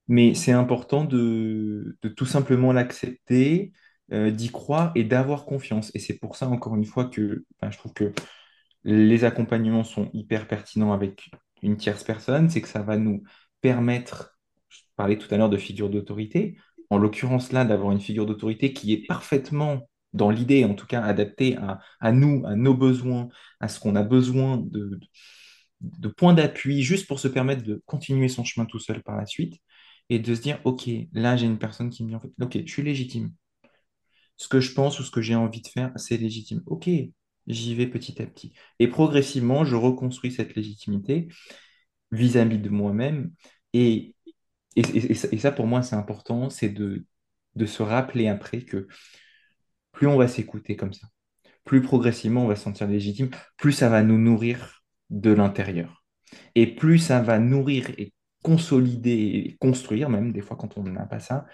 [0.09, 3.71] Mais c'est important de, de tout simplement l'accepter,
[4.11, 5.91] euh, d'y croire et d'avoir confiance.
[5.93, 8.11] Et c'est pour ça, encore une fois, que je trouve que
[8.83, 11.29] les accompagnements sont hyper pertinents avec
[11.61, 12.49] une tierce personne.
[12.49, 13.23] C'est que ça va nous
[13.61, 14.35] permettre,
[14.69, 16.57] je parlais tout à l'heure de figure d'autorité,
[16.89, 21.03] en l'occurrence là, d'avoir une figure d'autorité qui est parfaitement, dans l'idée en tout cas,
[21.03, 21.55] adaptée
[22.01, 24.99] à, nous, à nos besoins, à ce qu'on a besoin de,
[25.81, 29.27] de points d'appui, juste pour se permettre de continuer son chemin tout seul par la
[29.27, 29.61] suite
[30.09, 32.57] et de se dire, OK, là, j'ai une personne qui me dit, en fait, OK,
[32.65, 33.31] je suis légitime.
[34.37, 36.61] Ce que je pense ou ce que j'ai envie de faire, c'est légitime.
[36.65, 36.89] OK,
[37.47, 38.53] j'y vais petit à petit.
[38.79, 41.27] Et progressivement, je reconstruis cette légitimité
[42.11, 43.33] vis-à-vis de moi-même.
[43.73, 44.15] Et,
[44.75, 47.05] et, et- ça, pour moi, c'est important, c'est de,
[47.55, 48.87] de se rappeler après que
[49.91, 51.07] plus on va s'écouter comme ça,
[51.65, 56.05] plus progressivement on va se sentir légitime, plus ça va nous nourrir de l'intérieur.
[56.55, 61.05] Et plus ça va nourrir et consolider et construire, même des fois quand on n'a
[61.05, 61.45] pas ça,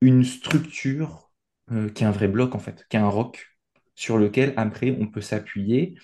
[0.00, 1.32] une structure
[1.72, 3.46] euh, qui est un vrai bloc en fait, qui est un roc
[3.94, 5.96] sur lequel après on peut s'appuyer,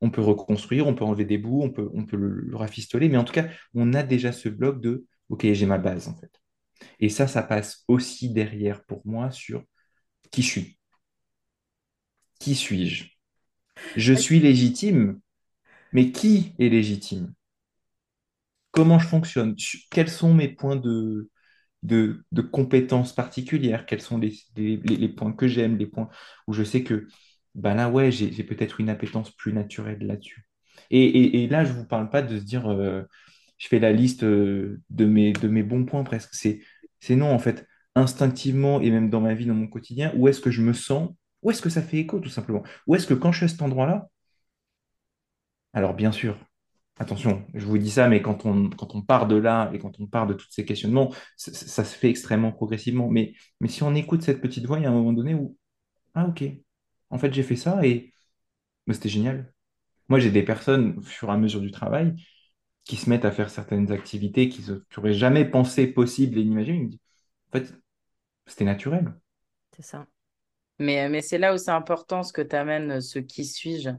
[0.00, 3.08] on peut reconstruire, on peut enlever des bouts, on peut, on peut le, le rafistoler,
[3.08, 6.16] mais en tout cas, on a déjà ce bloc de OK, j'ai ma base en
[6.16, 6.30] fait.
[7.00, 9.64] Et ça, ça passe aussi derrière pour moi sur
[10.30, 10.78] qui je suis.
[12.38, 13.06] Qui suis-je?
[13.96, 15.20] Je suis légitime,
[15.92, 17.34] mais qui est légitime?
[18.74, 19.54] Comment je fonctionne?
[19.90, 21.30] Quels sont mes points de,
[21.84, 26.08] de, compétences particulières, quels sont les, points que j'aime, les points
[26.48, 27.06] où je sais que
[27.54, 30.48] ben là, ouais, j'ai peut-être une appétence plus naturelle là-dessus.
[30.90, 33.02] Et, là, je ne vous parle pas de se dire, euh,
[33.58, 36.34] je fais la liste euh, de mes, de mes bons points presque.
[36.34, 40.40] C'est non, en fait, instinctivement et même dans ma vie, dans mon quotidien, où est-ce
[40.40, 41.10] que je me sens,
[41.42, 42.64] où est-ce que ça fait écho, tout simplement?
[42.88, 44.08] Où est-ce que quand je suis à cet endroit-là,
[45.72, 46.38] alors bien sûr,
[46.96, 48.70] Attention, je vous dis ça, mais quand on,
[49.02, 52.52] part de là et quand on part de tous ces questionnements, ça, se fait extrêmement
[52.52, 53.08] progressivement.
[53.10, 53.34] Mais,
[53.66, 55.56] si on écoute cette petite voix, il y a un moment donné où,
[56.14, 56.44] ah ok,
[57.10, 58.12] en fait j'ai fait ça et
[58.86, 59.52] mais c'était génial.
[60.08, 62.14] Moi j'ai des personnes, au fur et à mesure du travail,
[62.84, 66.94] qui se mettent à faire certaines activités qu'ils n'auraient jamais pensé possible et inimaginable.
[67.48, 67.74] En fait,
[68.46, 69.14] c'était naturel.
[69.74, 70.06] C'est ça.
[70.78, 73.90] Mais, mais c'est là où c'est important ce que tu amènes, ce qui suis-je.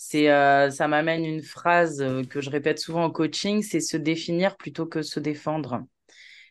[0.00, 3.96] C'est, euh, ça m'amène une phrase euh, que je répète souvent en coaching, c'est se
[3.96, 5.82] définir plutôt que se défendre.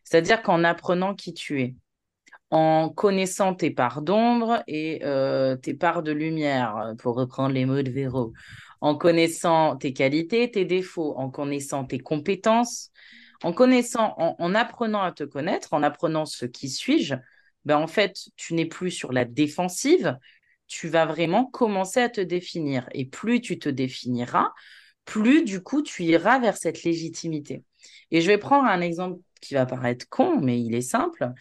[0.03, 1.75] C'est-à-dire qu'en apprenant qui tu es,
[2.51, 7.81] en connaissant tes parts d'ombre et euh, tes parts de lumière, pour reprendre les mots
[7.81, 8.33] de Véro,
[8.81, 12.91] en connaissant tes qualités, tes défauts, en connaissant tes compétences,
[13.43, 17.15] en connaissant, en, en apprenant à te connaître, en apprenant ce qui suis-je,
[17.63, 20.17] ben en fait, tu n'es plus sur la défensive,
[20.67, 22.88] tu vas vraiment commencer à te définir.
[22.93, 24.51] Et plus tu te définiras,
[25.06, 27.63] plus du coup tu iras vers cette légitimité.
[28.12, 31.32] Et je vais prendre un exemple qui va paraître con, mais il est simple.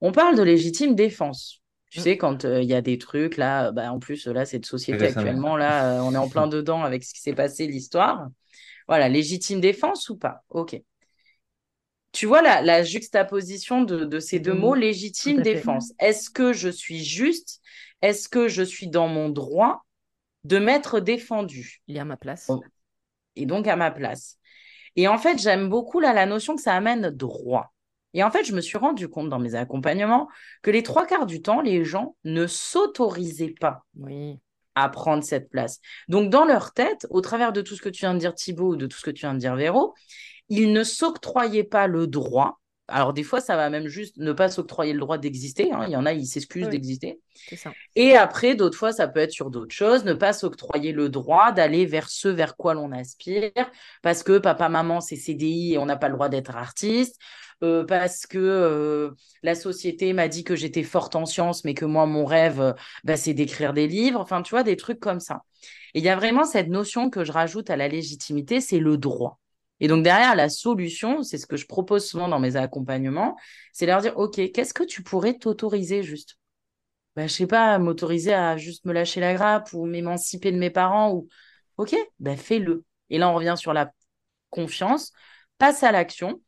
[0.00, 1.62] On parle de légitime défense.
[1.90, 2.02] Tu Mm.
[2.02, 5.06] sais, quand euh, il y a des trucs, là, bah, en plus, là, cette société
[5.06, 8.28] actuellement, là, euh, on est en plein dedans avec ce qui s'est passé, l'histoire.
[8.88, 10.44] Voilà, légitime défense ou pas?
[10.50, 10.80] Ok.
[12.12, 15.92] Tu vois la, la juxtaposition de, de ces deux mots, légitime défense.
[15.98, 17.60] Est-ce que je suis juste?
[18.02, 19.84] Est-ce que je suis dans mon droit
[20.44, 21.82] de m'être défendu?
[21.88, 22.50] Il est à ma place.
[23.36, 24.36] Et donc à ma place.
[24.96, 27.72] Et en fait, j'aime beaucoup là la notion que ça amène droit.
[28.14, 30.28] Et en fait, je me suis rendu compte dans mes accompagnements
[30.62, 34.40] que les trois quarts du temps, les gens ne s'autorisaient pas Oui.
[34.74, 35.80] à prendre cette place.
[36.08, 38.72] Donc, dans leur tête, au travers de tout ce que tu viens de dire, Thibaut,
[38.72, 39.94] ou de tout ce que tu viens de dire, Véro,
[40.48, 42.58] ils ne s'octroyaient pas le droit.
[42.88, 45.72] Alors, des fois, ça va même juste ne pas s'octroyer le droit d'exister.
[45.72, 45.84] hein.
[45.86, 46.70] Il y en a, ils s'excusent Oui.
[46.70, 47.20] d'exister.
[47.96, 51.52] Et après, d'autres fois, ça peut être sur d'autres choses, ne pas s'octroyer le droit
[51.52, 53.50] d'aller vers ce vers quoi l'on aspire,
[54.02, 57.18] parce que papa, maman, c'est CDI et on n'a pas le droit d'être artiste,
[57.62, 59.10] euh, parce que euh,
[59.42, 62.72] la société m'a dit que j'étais forte en sciences, mais que moi, mon rêve, euh,
[63.04, 65.42] bah, c'est d'écrire des livres, enfin, tu vois, des trucs comme ça.
[65.94, 68.96] Et il y a vraiment cette notion que je rajoute à la légitimité, c'est le
[68.96, 69.38] droit.
[69.80, 73.36] Et donc derrière, la solution, c'est ce que je propose souvent dans mes accompagnements,
[73.72, 76.36] c'est leur dire, OK, qu'est-ce que tu pourrais t'autoriser juste?
[77.16, 80.70] Bah, je sais pas, m'autoriser à juste me lâcher la grappe ou m'émanciper de mes
[80.70, 81.28] parents ou
[81.76, 82.84] OK, bah fais-le.
[83.10, 83.92] Et là, on revient sur la
[84.50, 85.12] confiance,
[85.58, 86.40] passe à l'action,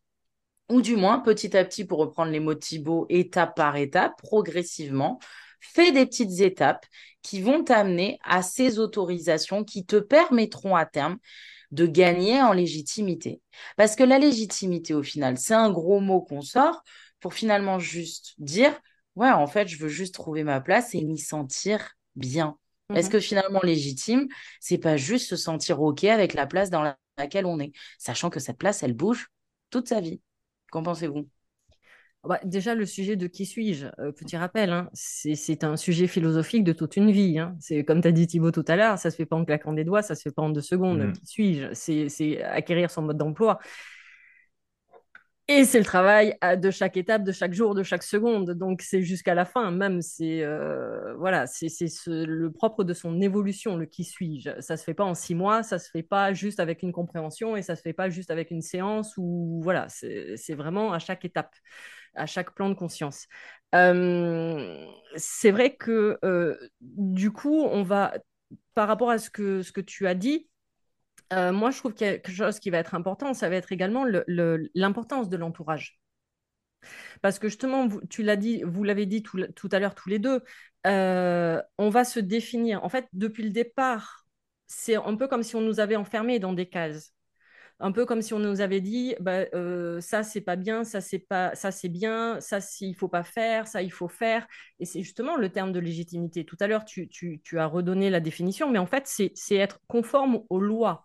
[0.71, 5.19] ou du moins, petit à petit, pour reprendre les mots Thibaut, étape par étape, progressivement,
[5.61, 6.87] fais des petites étapes
[7.23, 11.19] qui vont t'amener à ces autorisations qui te permettront à terme
[11.71, 13.41] de gagner en légitimité.
[13.77, 16.83] Parce que la légitimité, au final, c'est un gros mot qu'on sort
[17.21, 18.79] pour finalement juste dire
[19.17, 22.57] ouais, en fait, je veux juste trouver ma place et m'y sentir bien.
[22.95, 23.11] Est-ce Mhm.
[23.11, 24.27] que finalement, légitime,
[24.61, 28.31] c'est pas juste se sentir OK avec la place dans la- laquelle on est, sachant
[28.31, 29.29] que cette place, elle bouge
[29.71, 30.21] toute sa vie?
[30.73, 31.29] Qu'en pensez-vous?
[32.23, 36.65] Bah, déjà, le sujet de qui suis-je, euh, petit rappel, hein, c'est un sujet philosophique
[36.65, 37.39] de toute une vie.
[37.39, 37.57] hein.
[37.61, 39.73] C'est comme tu as dit Thibaut tout à l'heure, ça se fait pas en claquant
[39.73, 40.99] des doigts, ça se fait pas en deux secondes.
[40.99, 41.13] Mhm.
[41.15, 41.73] Qui suis-je?
[41.73, 43.59] C'est c'est acquérir son mode d'emploi.
[45.53, 48.53] Et c'est le travail à- de chaque étape, de chaque jour, de chaque seconde.
[48.53, 50.01] Donc c'est jusqu'à la fin, même.
[50.01, 54.61] C'est euh, voilà, c'est c'est ce- le propre de son évolution, le qui suis-je.
[54.61, 57.57] Ça se fait pas en six mois, ça se fait pas juste avec une compréhension
[57.57, 59.89] et ça se fait pas juste avec une séance ou voilà.
[59.89, 61.53] C'est c'est vraiment à chaque étape,
[62.15, 63.27] à chaque plan de conscience.
[63.75, 64.87] Euh,
[65.17, 68.15] c'est vrai que euh, du coup, on va
[68.75, 70.50] par rapport à ce que ce que tu as dit.
[71.33, 73.57] Euh, moi, je trouve qu'il y a quelque chose qui va être important, ça va
[73.57, 76.01] être également le- le- l'importance de l'entourage.
[77.23, 79.39] Parce que justement, vous- tu l'as dit, vous l'avez dit tout,
[79.73, 80.43] à l'heure tous les deux,
[80.87, 82.85] euh, on va se définir.
[82.85, 84.25] En fait, depuis le départ,
[84.67, 87.13] c'est un peu comme si on nous avait enfermés dans des cases.
[87.81, 91.01] Un peu comme si on nous avait dit, bah, euh, ça c'est pas bien, ça
[91.01, 94.47] c'est pas, ça c'est bien, ça il faut pas faire, ça il faut faire.
[94.81, 96.45] Et c'est justement le terme de légitimité.
[96.47, 100.43] Tout à l'heure, tu, tu- as redonné la définition, mais en fait, c'est être conforme
[100.51, 101.05] aux lois.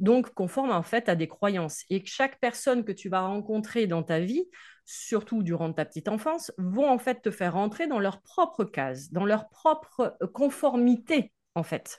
[0.00, 1.84] Donc, conforme en fait à des croyances.
[1.90, 4.44] Et que chaque personne que tu vas rencontrer dans ta vie,
[4.84, 9.10] surtout durant ta petite enfance, vont en fait te faire rentrer dans leur propre case,
[9.10, 11.98] dans leur propre conformité, en fait.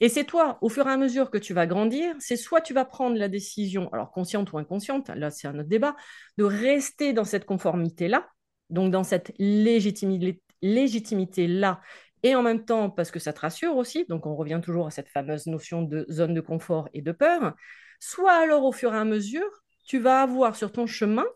[0.00, 2.74] Et c'est toi, au fur et à mesure que tu vas grandir, c'est soit tu
[2.74, 5.96] vas prendre la décision, alors consciente ou inconsciente, là c'est un autre débat,
[6.36, 8.28] de rester dans cette conformité-là,
[8.70, 11.80] donc dans cette légitimité- légitimité-là,
[12.24, 14.90] et en même temps parce que ça te rassure aussi, donc on revient toujours à
[14.90, 17.54] cette fameuse notion de zone de confort et de peur,
[18.00, 19.48] soit alors au fur et à mesure,
[19.86, 21.26] tu vas avoir sur ton chemin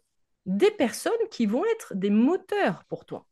[0.47, 3.29] des personnes qui vont être des moteurs pour toi.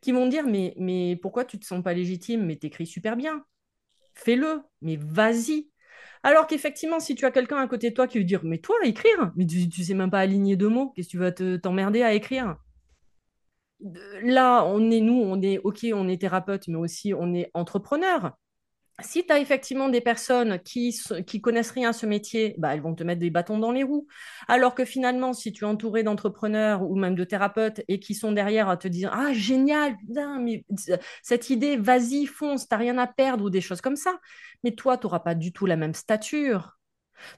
[0.00, 2.44] Qui vont dire mais, pourquoi tu te sens pas légitime?
[2.46, 3.44] Mais t'écris super bien.
[4.14, 5.70] Fais-le, mais vas-y.
[6.24, 8.76] Alors qu'effectivement, si tu as quelqu'un à côté de toi qui veut dire mais toi,
[8.84, 11.56] écrire, mais tu, tu sais même pas aligner deux mots, qu'est-ce que tu vas te-
[11.58, 12.56] t'emmerder à écrire?
[14.22, 18.32] Là, on est nous, on est ok, on est thérapeute, mais aussi on est entrepreneur.
[19.02, 20.94] Si tu as effectivement des personnes qui,
[21.26, 23.82] qui connaissent rien à ce métier, bah, elles vont te mettre des bâtons dans les
[23.82, 24.06] roues.
[24.46, 28.32] Alors que finalement, si tu es entouré d'entrepreneurs ou même de thérapeutes et qui sont
[28.32, 29.96] derrière à te dire Ah, génial,
[31.22, 34.18] cette idée, vas-y, fonce, t'as rien à perdre ou des choses comme ça.
[34.64, 36.78] Mais toi, tu n'auras pas du tout la même stature.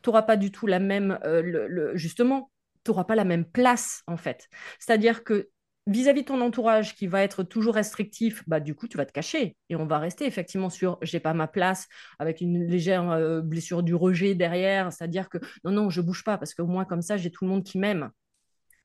[0.03, 2.51] Tu n'auras pas du tout la même, euh, justement,
[2.85, 4.49] tu n'auras pas la même place en fait.
[4.79, 5.51] C'est-à-dire que
[5.87, 9.13] vis-à-vis de ton entourage qui va être toujours restrictif, bah, du coup, tu vas te
[9.13, 9.57] cacher.
[9.69, 13.83] Et on va rester effectivement sur j'ai pas ma place, avec une légère euh, blessure
[13.83, 14.93] du rejet derrière.
[14.93, 17.51] C'est-à-dire que non, non, je bouge pas, parce qu'au moins comme ça, j'ai tout le
[17.51, 18.11] monde qui m'aime.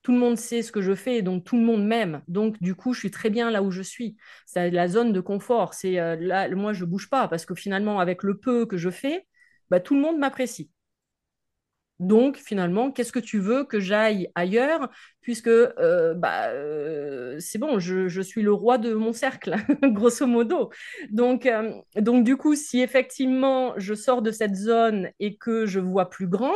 [0.03, 2.21] Tout le monde sait ce que je fais, donc tout le monde m'aime.
[2.27, 4.15] Donc, du coup, je suis très bien là où je suis.
[4.45, 5.73] C'est la zone de confort.
[5.73, 8.89] C'est euh, là, moi, je bouge pas, parce que finalement, avec le peu que je
[8.89, 9.27] fais,
[9.69, 10.71] bah, tout le monde m'apprécie.
[11.99, 14.89] Donc, finalement, qu'est-ce que tu veux que j'aille ailleurs
[15.21, 20.71] puisque euh, bah, euh, c'est bon, je, suis le roi de mon cercle, grosso modo.
[21.10, 25.79] Donc, euh, donc, du coup, si effectivement je sors de cette zone et que je
[25.79, 26.55] vois plus grand,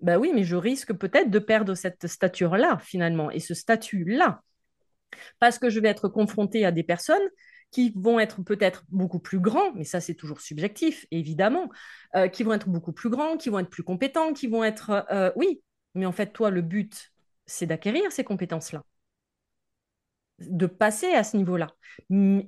[0.00, 4.42] bah oui, mais je risque peut-être de perdre cette stature-là, finalement, et ce statut-là.
[5.38, 7.28] Parce que je vais être confronté à des personnes
[7.74, 11.68] qui vont être peut-être beaucoup plus grands, mais ça c'est toujours subjectif, évidemment,
[12.14, 15.04] euh, qui vont être beaucoup plus grands, qui vont être plus compétents, qui vont être...
[15.10, 15.60] Euh, oui,
[15.96, 17.12] mais en fait, toi, le but,
[17.46, 18.84] c'est d'acquérir ces compétences-là,
[20.38, 21.66] de passer à ce niveau-là,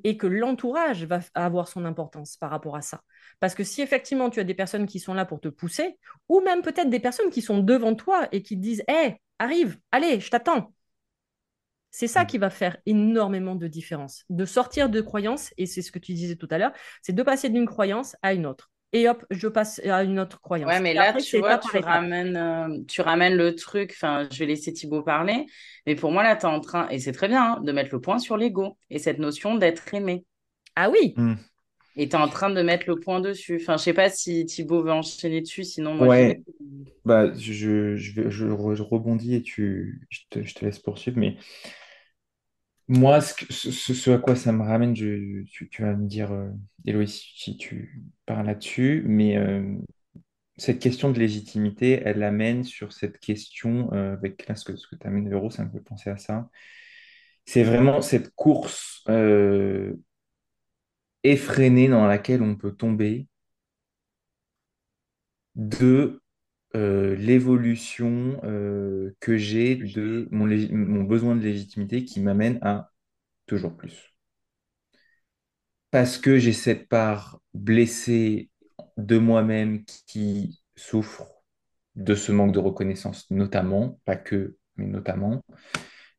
[0.05, 3.03] et que l'entourage va avoir son importance par rapport à ça.
[3.41, 6.41] Parce que si effectivement tu as des personnes qui sont là pour te pousser, ou
[6.41, 10.21] même peut-être des personnes qui sont devant toi et qui te disent, hé, arrive, allez,
[10.21, 10.73] je t'attends,
[11.97, 12.27] c'est ça mm.
[12.27, 14.27] qui va faire énormément de différence.
[14.29, 17.23] De sortir de croyances, et c'est ce que tu disais tout à l'heure, c'est de
[17.23, 18.71] passer d'une croyance à une autre.
[18.93, 20.71] Et hop, je passe à une autre croyance.
[20.71, 23.93] Ouais, mais là, tu vois, tu ramènes, euh, tu ramènes le truc.
[23.95, 25.47] Enfin, je vais laisser Thibaut parler.
[25.87, 27.95] Mais pour moi, là, tu es en train, et c'est très bien, hein, de mettre
[27.95, 30.27] le point sur l'ego et cette notion d'être aimé.
[30.77, 31.15] Ah oui.
[31.17, 31.35] Mm.
[31.97, 33.59] Et tu es en train de mettre le point dessus.
[33.59, 36.09] Enfin, je sais pas si Thibaut veut enchaîner dessus, sinon moi.
[36.09, 36.43] Ouais.
[37.07, 38.47] Bah, je, je, je,
[38.83, 41.19] rebondis et tu, je te, je te laisse poursuivre.
[41.19, 41.37] Mais
[42.89, 45.47] moi, ce, à quoi ça me ramène, tu,
[45.79, 49.77] vas me dire, euh, si tu parles là-dessus, mais euh,
[50.57, 54.87] cette question de légitimité, elle amène sur cette question, euh, avec là, ce que, ce
[54.87, 56.49] que tu amènes, Véro, ça me fait penser à ça.
[57.45, 59.05] C'est vraiment cette course
[61.23, 63.29] effrénée dans laquelle on peut tomber
[65.55, 66.21] de
[66.77, 68.41] l'évolution
[69.21, 72.93] que j'ai de mon, besoin de légitimité qui m'amène à
[73.47, 74.15] toujours plus.
[75.91, 78.51] Parce que j'ai cette part blessée
[78.97, 81.27] de moi-même qui souffre
[81.95, 85.45] de ce manque de reconnaissance, notamment, pas que, mais notamment,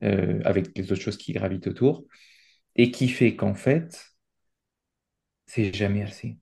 [0.01, 2.05] avec les autres choses qui gravitent autour,
[2.75, 4.15] et qui fait qu'en fait,
[5.45, 6.37] c'est jamais assez.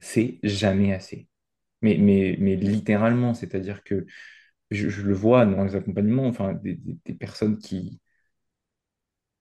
[0.00, 1.28] C'est jamais assez
[1.82, 4.06] mais, mais, mais littéralement, c'est-à-dire que
[4.70, 6.78] je, le vois dans les accompagnements, enfin, des,
[7.14, 8.00] personnes qui,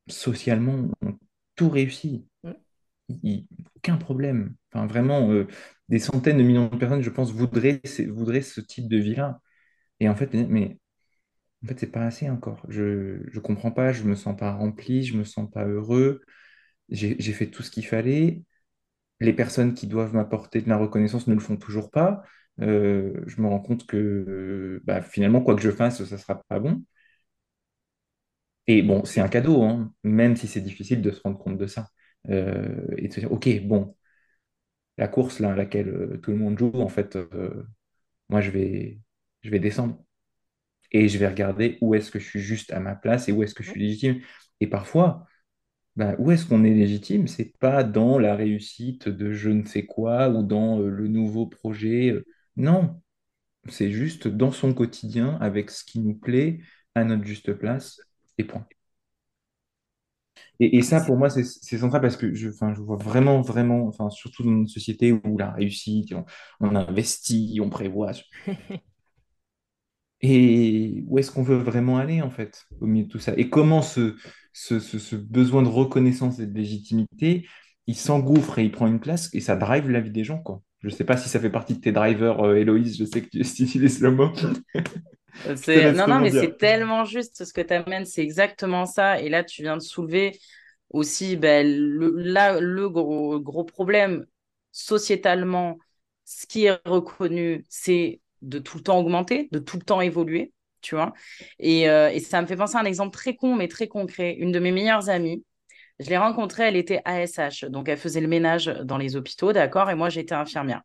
[0.08, 1.18] socialement, ont
[1.56, 2.28] tout réussi.
[3.76, 4.56] aucun problème.
[4.74, 5.48] Enfin, vraiment, euh,
[5.90, 9.42] des centaines de millions de personnes, je pense, voudraient, voudraient ce type de vie-là.
[10.00, 10.80] Et en fait, mais
[11.64, 12.66] en fait, c'est pas assez encore.
[12.70, 16.22] Je ne comprends pas, je me sens pas rempli, je me sens pas heureux.
[16.90, 18.44] J'ai fait tout ce qu'il fallait
[19.22, 22.24] les personnes qui doivent m'apporter de la reconnaissance ne le font toujours pas.
[22.62, 26.44] Euh, je me rends compte que bah, finalement, quoi que je fasse, ça ne sera
[26.50, 26.84] pas bon.
[28.68, 31.68] Et bon, c'est un cadeau, hein, même si c'est difficile de se rendre compte de
[31.68, 31.90] ça.
[32.30, 33.96] Euh, et de se dire, OK, bon,
[34.98, 37.18] la course là, à laquelle euh, tout le monde joue, en fait,
[38.30, 39.00] moi, je vais,
[39.42, 40.04] je vais descendre.
[40.92, 43.44] Et je vais regarder où est-ce que je suis juste à ma place et où
[43.44, 44.22] est-ce que je suis légitime.
[44.62, 45.26] Et parfois,
[45.96, 47.28] bah, où est-ce qu'on est légitime?
[47.28, 51.46] C'est pas dans la réussite de je ne sais quoi ou dans euh, le nouveau
[51.48, 52.12] projet.
[52.12, 52.26] Euh.
[52.58, 53.02] Non,
[53.70, 56.62] c'est juste dans son quotidien avec ce qui nous plaît
[56.96, 58.02] à notre juste place
[58.38, 58.66] et point.
[60.60, 64.68] Et, ça, pour moi, c'est central parce que je, vois vraiment, vraiment, surtout dans une
[64.68, 66.14] société où la réussite,
[66.60, 68.12] on investit, on prévoit.
[70.22, 73.34] Et où est-ce qu'on veut vraiment aller, en fait, au milieu de tout ça?
[73.38, 74.16] Et comment ce,
[74.54, 77.48] ce, besoin de reconnaissance et de légitimité,
[77.88, 80.62] il s'engouffre et il prend une place et ça drive la vie des gens, quoi?
[80.80, 83.22] Je ne sais pas si ça fait partie de tes drivers, euh, Héloïse, je sais
[83.22, 84.32] que tu utilises le mot.
[85.46, 89.22] non, non, mais c'est tellement juste ce que tu amènes, c'est exactement ça.
[89.22, 90.40] Et là, tu viens de soulever
[90.90, 94.26] aussi ben, le, là, le gros, gros problème
[94.72, 95.78] sociétalement,
[96.26, 100.54] ce qui est reconnu, c'est de tout le temps augmenter, de tout le temps évoluer
[100.82, 101.14] tu vois.
[101.64, 104.36] Euh, et, ça me fait penser à un exemple très con, mais très concret.
[104.40, 105.44] Une de mes meilleures amies,
[106.00, 109.90] je l'ai rencontrée, elle était ASH, donc elle faisait le ménage dans les hôpitaux, d'accord,
[109.90, 110.82] et moi j'étais infirmière.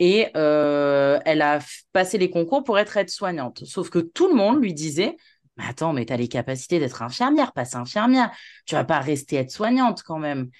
[0.00, 1.60] Et euh, elle a
[1.92, 3.64] passé les concours pour être aide-soignante.
[3.64, 5.16] Sauf que tout le monde lui disait
[5.56, 8.32] mais attends, mais tu as les capacités d'être infirmière, passe infirmière.
[8.66, 10.50] Tu vas pas rester aide-soignante quand même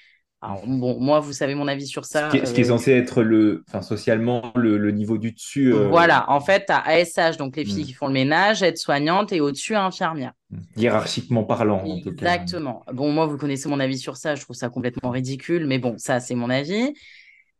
[0.66, 2.30] bon, moi, vous savez mon avis sur ça.
[2.30, 5.72] Ce qui est, euh, censé être le, enfin, socialement le, niveau du dessus.
[5.72, 7.86] Euh, voilà, en fait, as ASH, donc les filles hmm.
[7.86, 10.32] qui font le ménage, aide-soignante, et au-dessus, infirmière.
[10.50, 10.58] Hmm.
[10.76, 12.34] Hiérarchiquement parlant, en tout cas.
[12.34, 12.84] Exactement.
[12.92, 15.94] Bon, moi, vous connaissez mon avis sur ça, je trouve ça complètement ridicule, mais bon,
[15.98, 16.94] ça, c'est mon avis.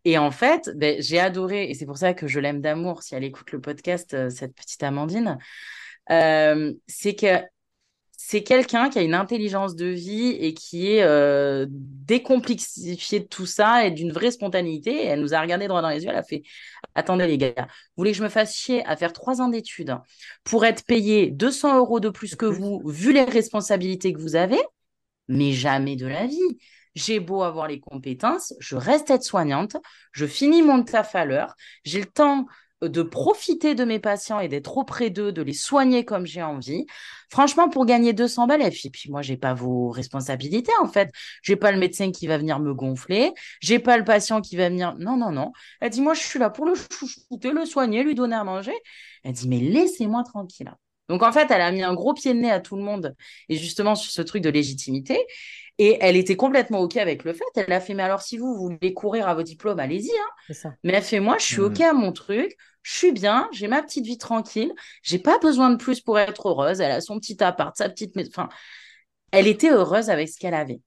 [0.05, 3.15] Et en fait, ben, j'ai adoré, et c'est pour ça que je l'aime d'amour, si
[3.15, 5.39] elle écoute le podcast, euh, cette petite Amandine,
[6.09, 7.41] c'est que
[8.27, 13.85] c'est quelqu'un qui a une intelligence de vie et qui est euh, de tout ça
[13.85, 15.05] et d'une vraie spontanéité.
[15.05, 16.43] elle nous a regardé droit dans les yeux, elle a fait
[16.95, 17.67] Attendez les gars, vous
[17.99, 19.99] voulez que je me fasse chier à faire trois ans d'études
[20.43, 24.61] pour être payé 200 euros de plus que vous, vu les responsabilités que vous avez?
[25.29, 26.59] Mais jamais de la vie.
[26.95, 29.77] J'ai beau avoir les compétences, je reste être soignante,
[30.13, 32.47] je finis mon taf à l'heure, j'ai le temps
[32.89, 36.87] de profiter de mes patients et d'être auprès d'eux, de les soigner comme j'ai envie.
[37.31, 41.11] Franchement, pour gagner 200 balles, et puis, puis moi, j'ai pas vos responsabilités, en fait.
[41.43, 43.33] J'ai pas le médecin qui va venir me gonfler.
[43.61, 44.95] J'ai pas le patient qui va venir.
[44.99, 45.53] Non, non, non.
[45.81, 48.75] Elle dit, moi, je suis là pour le chouchouter, le soigner, lui donner à manger.
[49.25, 50.73] Elle dit, mais laissez-moi tranquille.
[51.09, 53.15] Donc, en fait, elle a mis un gros pied de nez à tout le monde.
[53.49, 55.19] Et justement, sur ce truc de légitimité.
[55.79, 57.45] Et elle était complètement OK avec le fait.
[57.57, 60.11] Elle a fait, mais alors si vous, voulez courir à vos diplômes, allez-y.
[60.11, 60.71] Hein.
[60.85, 61.83] Mais elle fait, moi, je suis OK mmh.
[61.83, 62.57] à mon truc.
[62.85, 64.73] Je suis bien, j'ai ma petite vie tranquille.
[65.03, 66.81] J'ai pas besoin de plus pour être heureuse.
[66.81, 68.15] Elle a son petit appart, sa petite...
[68.29, 68.49] Enfin,
[69.33, 70.81] elle était heureuse avec ce qu'elle avait.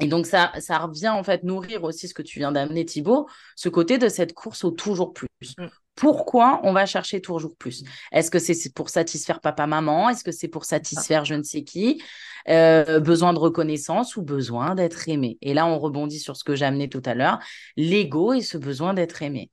[0.00, 3.28] Et donc, ça, ça revient en fait nourrir aussi ce que tu viens d'amener, Thibaut,
[3.54, 5.28] ce côté de cette course au toujours plus.
[5.56, 5.66] Mmh.
[5.94, 7.84] Pourquoi on va chercher toujours plus?
[8.10, 12.02] Est-ce que c'est pour satisfaire papa-maman Est-ce que c'est pour satisfaire je ne sais qui?
[12.48, 15.38] Euh, Besoin de reconnaissance ou besoin d'être aimé?
[15.42, 17.38] Et là, on rebondit sur ce que j'ai amené tout à l'heure,
[17.76, 19.50] l'ego et ce besoin d'être aimé.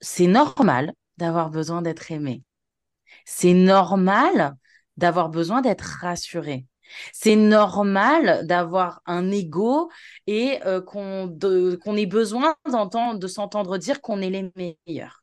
[0.00, 2.42] C'est normal d'avoir besoin d'être aimé.
[3.24, 4.56] C'est normal
[4.96, 6.66] d'avoir besoin d'être rassuré.
[7.12, 9.90] C'est normal d'avoir un ego
[10.26, 15.22] et euh, qu'on ait besoin de s'entendre dire qu'on est les meilleurs.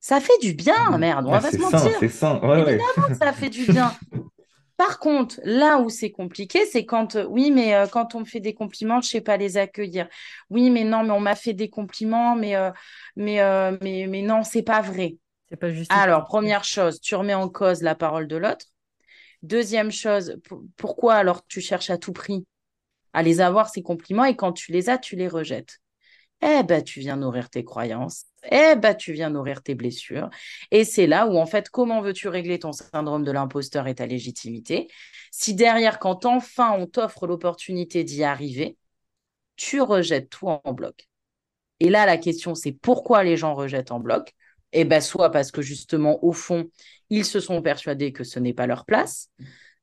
[0.00, 0.98] Ça fait du bien, mmh.
[0.98, 1.96] merde, on va pas se mentir.
[1.98, 3.92] C'est ça, Évidemment que ça fait du bien.
[4.76, 8.24] Par contre, là où c'est compliqué, c'est quand, euh, oui, mais euh, quand on me
[8.24, 10.08] fait des compliments, je ne sais pas les accueillir.
[10.50, 12.54] Oui, mais non, mais on m'a fait des compliments, mais,
[13.16, 13.40] mais,
[13.80, 15.16] mais, mais non, c'est pas vrai.
[15.48, 15.90] C'est pas juste.
[15.90, 18.66] Alors, première chose, tu remets en cause la parole de l'autre.
[19.42, 20.38] Deuxième chose,
[20.76, 22.44] pourquoi alors tu cherches à tout prix
[23.12, 25.80] à les avoir, ces compliments, et quand tu les as, tu les rejettes?
[26.42, 30.28] Eh ben, tu viens nourrir tes croyances, eh ben, tu viens nourrir tes blessures.
[30.70, 34.06] Et c'est là où, en fait, comment veux-tu régler ton syndrome de l'imposteur et ta
[34.06, 34.88] légitimité?
[35.30, 38.76] Si derrière, quand enfin on t'offre l'opportunité d'y arriver,
[39.56, 41.08] tu rejettes tout en bloc.
[41.80, 44.34] Et là, la question, c'est pourquoi les gens rejettent en bloc?
[44.72, 46.70] Eh ben, soit parce que justement, au fond,
[47.10, 49.30] ils se sont persuadés que ce n'est pas leur place,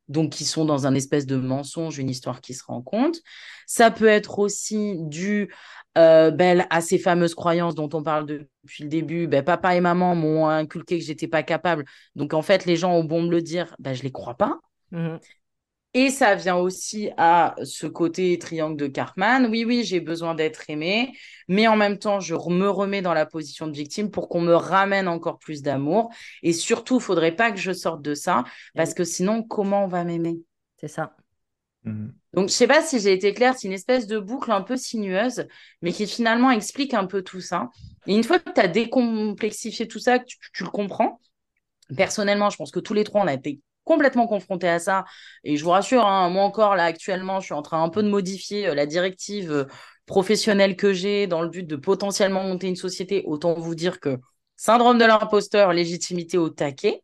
[0.08, 3.20] donc ils sont dans un espèce de mensonge, une histoire qui se rencontre.
[3.68, 5.54] Ça peut être aussi dû
[5.97, 9.28] euh, ben, à ces fameuses croyances dont on parle depuis le début.
[9.28, 11.86] Ben, papa et maman m'ont inculqué que j'étais pas capable.
[12.16, 14.60] Donc en fait, les gens ont beau me le dire, ben, je les crois pas.
[14.91, 15.18] Mmh
[15.94, 19.48] et ça vient aussi à ce côté triangle de Cartman.
[19.50, 21.14] Oui, oui, j'ai besoin d'être aimé,
[21.48, 24.56] mais en même temps, je me remets dans la position de victime pour qu'on me
[24.56, 26.12] ramène encore plus d'amour.
[26.41, 28.44] Et surtout, il faudrait pas que je sorte de ça,
[28.76, 30.39] parce que sinon, comment on va m'aimer?
[30.78, 31.16] C'est ça.
[31.84, 32.08] Mmh.
[32.34, 34.78] Donc, je sais pas si j'ai été claire, c'est une espèce de boucle un peu
[34.78, 35.46] sinueuse,
[35.84, 37.70] mais qui finalement explique un peu tout ça.
[38.08, 41.20] Et une fois que tu as décomplexifié tout ça, que tu le comprends,
[41.96, 45.05] personnellement, je pense que tous les trois, on a été complètement confronté à ça.
[45.43, 48.03] Et je vous rassure, hein, moi encore, là, actuellement, je suis en train un peu
[48.03, 49.65] de modifier euh, la directive euh,
[50.05, 53.23] professionnelle que j'ai dans le but de potentiellement monter une société.
[53.25, 54.17] Autant vous dire que
[54.55, 57.01] syndrome de l'imposteur, légitimité au taquet.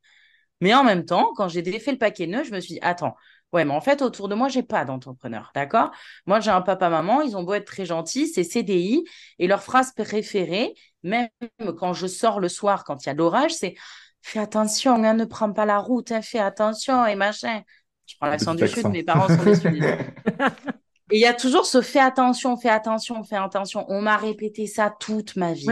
[0.61, 3.15] Mais en même temps, quand j'ai défait le paquet neuf, je me suis dit, attends,
[3.53, 5.91] ouais, mais en fait, autour de moi, j'ai pas d'entrepreneur, d'accord?
[6.25, 9.03] Moi, j'ai un papa-maman, ils ont beau être très gentils, c'est CDI,
[9.39, 10.73] et leur phrase préférée,
[11.03, 11.29] même
[11.77, 13.75] quand je sors le soir, quand il y a l'orage, c'est
[14.21, 17.61] fais attention, hein, ne prends pas la route, hein, fais attention et machin.
[18.05, 19.83] Je prends l'accent du sud, mes parents sont des sud.
[21.11, 23.85] Et il y a toujours ce fais attention, fais attention, fais attention.
[23.89, 25.67] On m'a répété ça toute ma vie.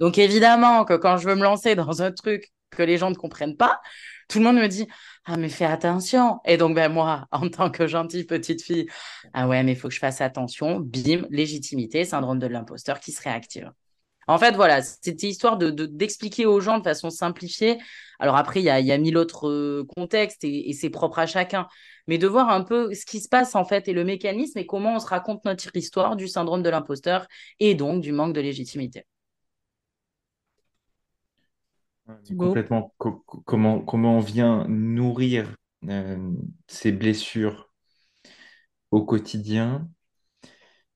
[0.00, 3.14] Donc évidemment que quand je veux me lancer dans un truc que les gens ne
[3.14, 3.80] comprennent pas,
[4.28, 4.88] tout le monde me dit
[5.24, 6.40] ah mais fais attention.
[6.44, 8.86] Et donc ben moi en tant que gentille petite fille,
[9.32, 10.80] ah ouais mais il faut que je fasse attention.
[10.80, 13.70] Bim, légitimité, syndrome de l'imposteur qui se réactive.
[14.28, 17.78] En fait, voilà, c'était histoire de, d'expliquer aux gens de façon simplifiée.
[18.18, 21.68] Alors après, il y a, mille autres euh, contextes et, c'est propre à chacun.
[22.08, 24.66] Mais de voir un peu ce qui se passe en fait et le mécanisme et
[24.66, 27.26] comment on se raconte notre histoire du syndrome de l'imposteur
[27.60, 29.04] et donc du manque de légitimité.
[32.38, 32.94] Complètement.
[32.98, 35.48] comment, comment on vient nourrir
[35.88, 36.32] euh,
[36.68, 37.70] ces blessures
[38.92, 39.88] au quotidien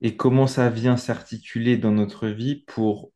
[0.00, 3.12] et comment ça vient s'articuler dans notre vie pour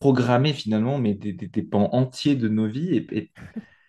[0.00, 3.32] programmer finalement mais des, des, pans entiers de nos vies et,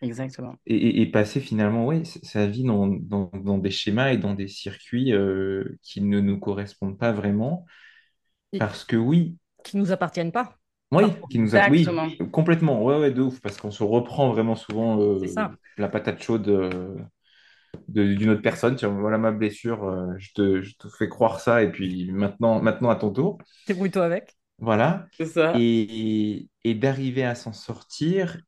[0.01, 0.55] Exactement.
[0.65, 5.77] et, passer finalement oui, sa vie dans, dans, des schémas et dans des circuits euh,
[5.81, 7.65] qui ne nous correspondent pas vraiment.
[8.59, 9.37] Parce que oui.
[9.63, 10.57] Qui ne nous appartiennent pas.
[10.91, 11.69] Oui, qui nous a...
[11.69, 11.85] oui
[12.31, 12.83] complètement.
[12.83, 13.41] Ouais, ouais, de ouf.
[13.41, 15.19] Parce qu'on se reprend vraiment souvent euh,
[15.77, 16.47] la patate chaude.
[16.47, 16.95] Euh,
[17.87, 18.75] d'une autre personne.
[18.75, 22.61] Tiens, voilà ma blessure, euh, je te, je te fais croire ça, et puis maintenant,
[22.61, 23.37] maintenant à ton tour.
[23.67, 24.35] Débrouille-toi avec.
[24.59, 25.07] Voilà.
[25.11, 25.67] C'est ça.
[25.67, 28.39] Et, et d'arriver à s'en sortir.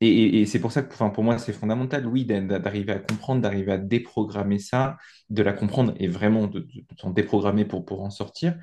[0.00, 2.58] Et, et- et c'est pour ça que enfin, pour moi, c'est fondamental, oui, d'a- d'a-
[2.60, 4.96] d'arriver à comprendre, d'arriver à déprogrammer ça,
[5.30, 8.56] de la comprendre et vraiment de, de, de s'en déprogrammer pour, pour en sortir,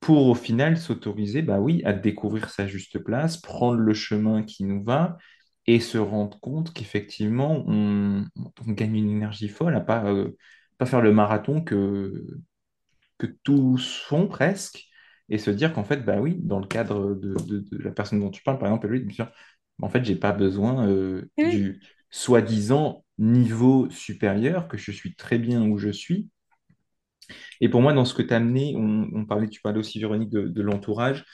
[0.00, 4.64] pour au final s'autoriser, bah oui, à découvrir sa juste place, prendre le chemin qui
[4.64, 5.16] nous va
[5.66, 8.24] et se rendre compte qu'effectivement, on,
[8.66, 10.36] on gagne une énergie folle à pas, euh,
[10.78, 12.26] pas faire le marathon que,
[13.18, 14.86] que tous font presque
[15.28, 18.20] et se dire qu'en fait, bah oui, dans le cadre de, de- de la personne
[18.20, 19.30] dont tu parles, par exemple, lui, dire,
[19.80, 21.62] en fait, j'ai pas besoin euh, Oui.
[21.62, 26.30] du soi-disant niveau supérieur, que je suis très bien où je suis
[27.60, 29.98] et pour moi, dans ce que tu as amené, on, on parlait, tu parlais aussi,
[30.00, 31.24] Véronique, de, de l'entourage.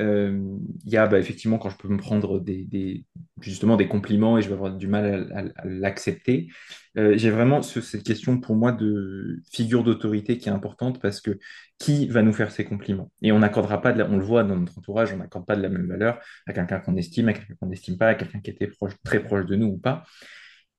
[0.00, 3.04] Euh, Il y a bah, effectivement quand je peux me prendre des,
[3.40, 6.48] justement des compliments et je vais avoir du mal à, l'accepter.
[6.96, 11.20] Euh, j'ai vraiment ce- cette question pour moi de figure d'autorité qui est importante parce
[11.20, 11.38] que
[11.78, 13.10] qui va nous faire ces compliments?
[13.22, 15.68] Et on n'accordera pas, on le voit dans notre entourage, on n'accorde pas de la
[15.68, 18.70] même valeur à quelqu'un qu'on estime, à quelqu'un qu'on n'estime pas, à quelqu'un qui était
[19.04, 20.04] très proche de nous ou pas.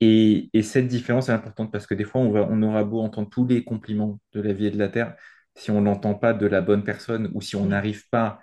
[0.01, 3.30] Et, et cette différence est importante parce que des fois, on on aura beau entendre
[3.30, 5.16] tous les compliments de la vie et de la terre,
[5.55, 8.39] si on n'entend pas de la bonne personne ou si on n'arrive pas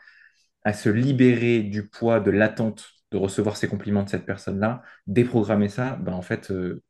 [0.64, 5.68] à se libérer du poids de l'attente de recevoir ces compliments de cette personne-là, déprogrammer
[5.68, 6.82] ça, ben en fait, euh,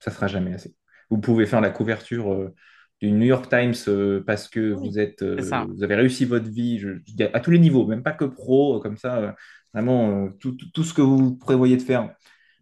[0.00, 0.74] ça sera jamais assez.
[1.10, 2.54] Vous pouvez faire la couverture euh,
[3.00, 6.48] du New York Times euh, parce que Oui, vous êtes, euh, vous avez réussi votre
[6.50, 9.34] vie, je- je dis à tous les niveaux, même pas que pro, comme ça,
[9.74, 12.14] vraiment tout, tout- ce que vous prévoyez de faire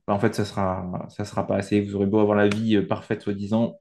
[0.06, 1.80] bah, en fait, ça sera, ça sera pas assez.
[1.82, 3.78] Vous aurez beau avoir la vie parfaite, soi-disant,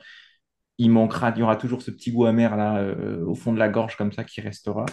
[0.77, 2.83] il manquera, il y aura toujours ce petit goût amer là,
[3.25, 4.85] au fond de la gorge comme ça qui restera.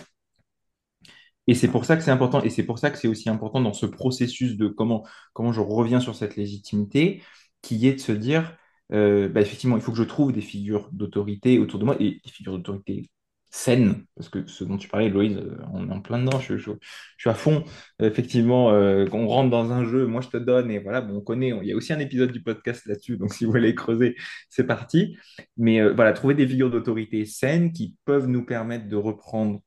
[1.47, 3.61] Et c'est pour ça que c'est important, et c'est pour ça que c'est aussi important
[3.61, 7.22] dans ce processus de comment, comment je reviens sur cette légitimité,
[7.62, 8.57] qui est de se dire,
[8.93, 12.20] euh, bah, effectivement, il faut que je trouve des figures d'autorité autour de moi, et
[12.24, 13.11] des figures d'autorité
[13.51, 16.57] saines, parce que ce dont tu parlais, Loïse, euh, on est en plein dedans, je,
[16.57, 17.64] je- je suis à fond.
[18.01, 21.20] Effectivement, euh, on rentre dans un jeu, moi je te donne, et voilà, bon, on
[21.20, 24.16] connaît, il y a aussi un épisode du podcast là-dessus, donc si vous voulez creuser,
[24.49, 25.16] c'est parti.
[25.57, 29.61] Mais euh, voilà, trouver des figures d'autorité saines qui peuvent nous permettre de reprendre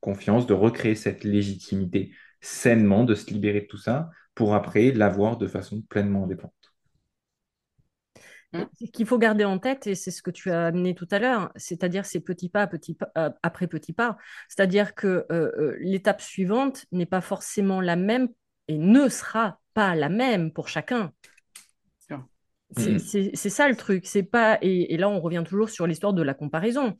[0.00, 5.36] confiance, de recréer cette légitimité sainement, de se libérer de tout ça pour après l'avoir
[5.36, 6.54] de façon pleinement indépendante.
[8.52, 8.62] Mm.
[8.80, 11.18] Ce qu'il faut garder en tête, et c'est ce que tu as amené tout à
[11.18, 14.16] l'heure, c'est-à-dire ces petits pas, petits pas euh, après petits pas.
[14.48, 18.28] C'est-à-dire que euh, euh, l'étape suivante n'est pas forcément la même
[18.68, 21.12] et ne sera pas la même pour chacun.
[22.76, 24.06] C'est ça le truc.
[24.06, 26.96] C'est pas et, et là on revient toujours sur l'histoire de la comparaison.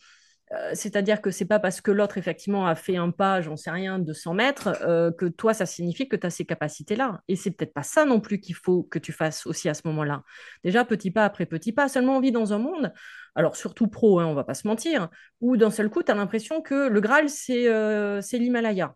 [0.53, 3.71] Euh, C'est-à-dire que c'est pas parce que l'autre effectivement a fait un pas, j'en sais
[3.71, 7.21] rien, de 100 mètres, euh, que toi ça signifie que tu as ces capacités-là.
[7.29, 9.83] Et c'est peut-être pas ça non plus qu'il faut que tu fasses aussi à ce
[9.87, 10.23] moment-là.
[10.65, 11.89] Déjà petit pas après petit pas.
[11.89, 12.93] Seulement on vit dans un monde,
[13.35, 15.09] alors surtout pro, hein, on va pas se mentir,
[15.41, 18.95] où d'un seul coup tu as l'impression que le Graal c'est euh, c'est l'Himalaya.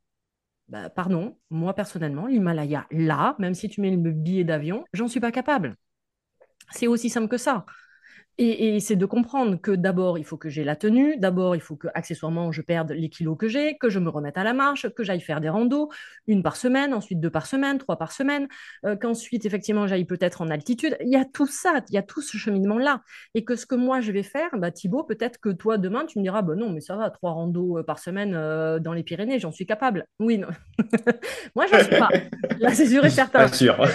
[0.68, 5.20] Bah, pardon, moi personnellement, l'Himalaya, là, même si tu mets le billet d'avion, j'en suis
[5.20, 5.76] pas capable.
[6.70, 7.66] C'est aussi simple que ça.
[8.38, 11.60] Et, et c'est de comprendre que d'abord, il faut que j'ai la tenue, d'abord, il
[11.60, 14.54] faut que accessoirement, je perde les kilos que j'ai, que je me remette à la
[14.54, 15.90] marche, que j'aille faire des randos,
[16.26, 18.48] une par semaine, ensuite deux par semaine, trois par semaine,
[18.86, 20.96] euh, qu'ensuite, effectivement, j'aille peut-être en altitude.
[21.00, 23.02] Il y a tout ça, il y a tout ce cheminement-là.
[23.34, 26.18] Et que ce que moi, je vais faire, bah, Thibaut, peut-être que toi, demain, tu
[26.18, 29.02] me diras, bah, non, mais ça va, trois randos euh, par semaine euh, dans les
[29.02, 30.06] Pyrénées, j'en suis capable.
[30.20, 30.48] Oui, non.
[31.54, 32.08] moi, j'en suis pas.
[32.60, 33.40] Là, c'est sûr et certain.
[33.40, 33.76] Pas sûr.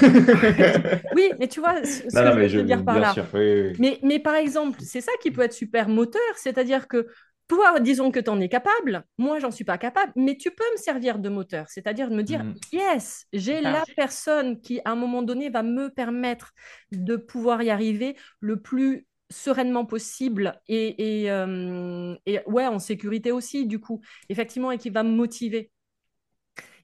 [1.15, 3.13] Oui, mais tu vois ce, Non, que non, je veux dire par bien là.
[3.13, 3.25] sûr.
[3.33, 3.75] oui, oui, oui.
[3.79, 7.07] Mais, mais par exemple, c'est ça qui peut être super moteur, c'est-à-dire que
[7.47, 10.65] toi, disons que tu en es capable, moi, j'en suis pas capable, mais tu peux
[10.73, 12.59] me servir de moteur, c'est-à-dire de me dire, Mhm.
[12.73, 13.71] yes, j'ai Ah.
[13.71, 16.51] la personne qui, à un moment donné, va me permettre
[16.91, 23.31] de pouvoir y arriver le plus sereinement possible et, et, euh, et ouais, en sécurité
[23.31, 25.71] aussi, du coup, effectivement, et qui va me motiver.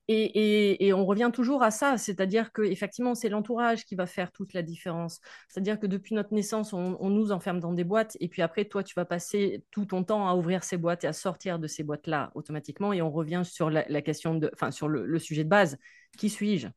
[0.10, 4.06] Et, et- et on revient toujours à ça, c'est-à-dire que effectivement, c'est l'entourage qui va
[4.06, 5.22] faire toute la différence.
[5.48, 8.66] C'est-à-dire que depuis notre naissance, on, on nous enferme dans des boîtes, et puis après,
[8.66, 11.68] toi, tu vas passer tout ton temps à ouvrir ces boîtes et à sortir de
[11.68, 12.92] ces boîtes-là automatiquement.
[12.92, 15.78] Et on revient sur la, la question de, enfin, sur le, le sujet de base.
[16.18, 16.68] Qui suis-je?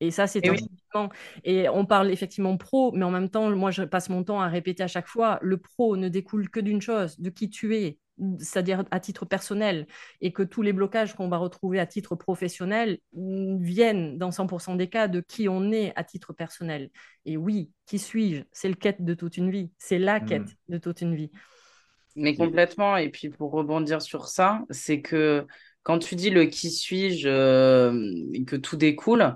[0.00, 0.58] Et ça, c'est Et oui.
[1.44, 4.48] Et on parle effectivement pro, mais en même temps, moi, je passe mon temps à
[4.48, 7.98] répéter à chaque fois, le pro ne découle que d'une chose, de qui tu es,
[8.38, 9.86] c'est-à-dire à titre personnel,
[10.20, 14.88] et que tous les blocages qu'on va retrouver à titre professionnel viennent, dans 100% des
[14.88, 16.90] cas, de qui on est à titre personnel.
[17.24, 18.42] Et oui, qui suis-je?
[18.52, 19.70] C'est le quête de toute une vie.
[19.78, 20.26] C'est la Mm.
[20.26, 21.30] quête de toute une vie.
[22.14, 22.96] Mais complètement.
[22.96, 25.46] Et puis pour rebondir sur ça, c'est que
[25.82, 29.34] quand tu dis le qui suis-je euh, et que tout découle,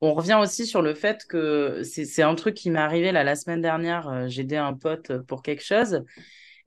[0.00, 3.36] on revient aussi sur le fait que c'est un truc qui m'est arrivé là, la
[3.36, 4.08] semaine dernière.
[4.08, 6.02] Euh, j'ai aidé un pote pour quelque chose.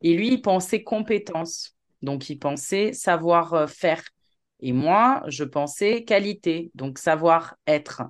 [0.01, 1.75] Et lui, il pensait compétence.
[2.01, 4.03] Donc, il pensait savoir-faire.
[4.59, 8.03] Et moi, je pensais qualité, donc savoir-être.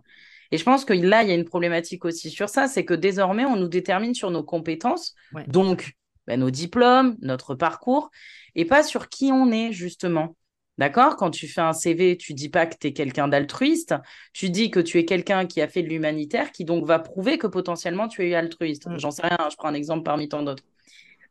[0.51, 2.93] Et je pense que là, il y a une problématique aussi sur ça, c'est que
[2.93, 5.13] désormais, on nous détermine sur nos compétences,
[5.47, 5.93] donc
[6.25, 8.09] ben, nos diplômes, notre parcours,
[8.55, 10.35] et pas sur qui on est, justement.
[10.77, 11.15] D'accord?
[11.15, 13.95] Quand tu fais un CV, tu dis pas que tu es quelqu'un d'altruiste,
[14.31, 17.39] tu dis que tu es quelqu'un qui a fait de l'humanitaire, qui donc va prouver
[17.39, 18.87] que potentiellement tu es altruiste.
[18.87, 18.99] Mm.
[18.99, 20.63] J'en sais rien, je prends un exemple parmi tant d'autres.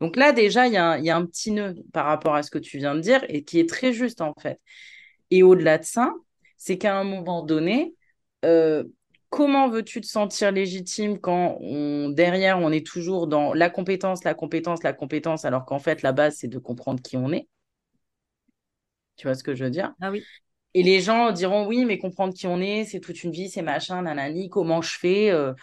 [0.01, 2.78] Donc là, déjà, il y, a un petit nœud par rapport à ce que tu
[2.78, 4.61] viens de dire et qui est très juste en fait.
[5.30, 6.14] Et au-delà de ça,
[6.57, 7.94] c'est qu'à un moment donné,
[8.44, 8.84] euh,
[9.30, 11.59] comment veux-tu te sentir légitime quand
[12.11, 16.12] derrière, on est toujours dans la compétence, la compétence, la compétence, alors qu'en fait, la
[16.12, 17.49] base, c'est de comprendre qui on est?
[19.16, 19.94] Tu vois ce que je veux dire?
[20.01, 20.22] Ah oui.
[20.74, 23.62] Et les gens diront oui, mais comprendre qui on est, c'est toute une vie, c'est
[23.62, 25.55] machin, nanani, comment je fais euh,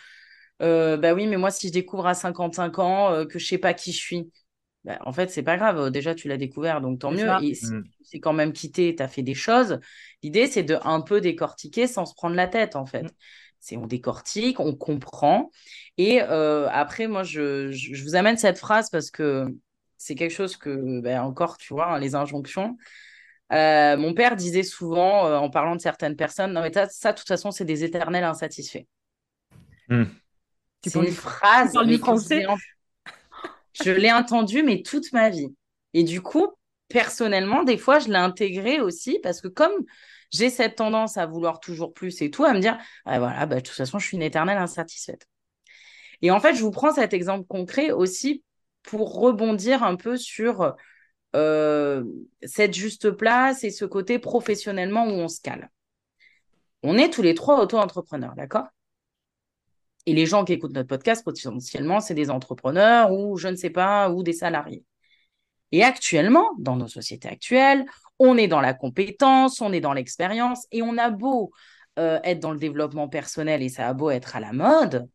[0.62, 3.58] euh, Bah oui, mais moi, si je découvre à 55 ans euh, que je sais
[3.58, 4.32] pas qui je suis,
[4.84, 5.92] bah, en fait, c'est pas grave.
[5.92, 7.30] Déjà, tu l'as découvert, donc tant mieux.
[7.42, 7.84] Et si mm.
[8.10, 9.80] tu quand même quitté, tu as fait des choses,
[10.22, 13.04] l'idée, c'est de un peu décortiquer sans se prendre la tête, en fait.
[13.04, 13.12] Mm.
[13.60, 15.50] C'est on décortique, on comprend.
[15.98, 19.48] Et après, moi, je, je, vous amène cette phrase parce que
[19.98, 22.76] c'est quelque chose que, bah, encore, tu vois, hein, les injonctions.
[23.54, 27.18] Euh, mon père disait souvent, euh, en parlant de certaines personnes, non mais ça, de
[27.18, 28.86] toute façon, c'est des éternels insatisfaits.
[30.84, 31.74] C'est une phrase.
[31.86, 32.46] Mais français.
[33.84, 35.54] Je l'ai entendue, mais toute ma vie.
[35.94, 36.48] Et du coup,
[36.90, 39.74] personnellement, des fois, je l'ai intégré aussi parce que comme
[40.32, 43.56] j'ai cette tendance à vouloir toujours plus et tout, à me dire, ah, voilà, bah,
[43.56, 45.28] de toute façon, je suis une éternelle insatisfaite.
[46.22, 48.44] Et en fait, je vous prends cet exemple concret aussi
[48.82, 50.76] pour rebondir un peu sur
[51.36, 52.04] euh,
[52.44, 55.72] cette juste place et ce côté professionnellement où on se cale.
[56.84, 58.68] On est tous les trois auto-entrepreneurs, d'accord?
[60.06, 63.70] Et les gens qui écoutent notre podcast, potentiellement, c'est des entrepreneurs ou je ne sais
[63.70, 64.84] pas, ou des salariés.
[65.72, 67.86] Et actuellement, dans nos sociétés actuelles,
[68.20, 71.52] on est dans la compétence, on est dans l'expérience et on a beau
[72.00, 75.08] euh, être dans le développement personnel et ça a beau être à la mode,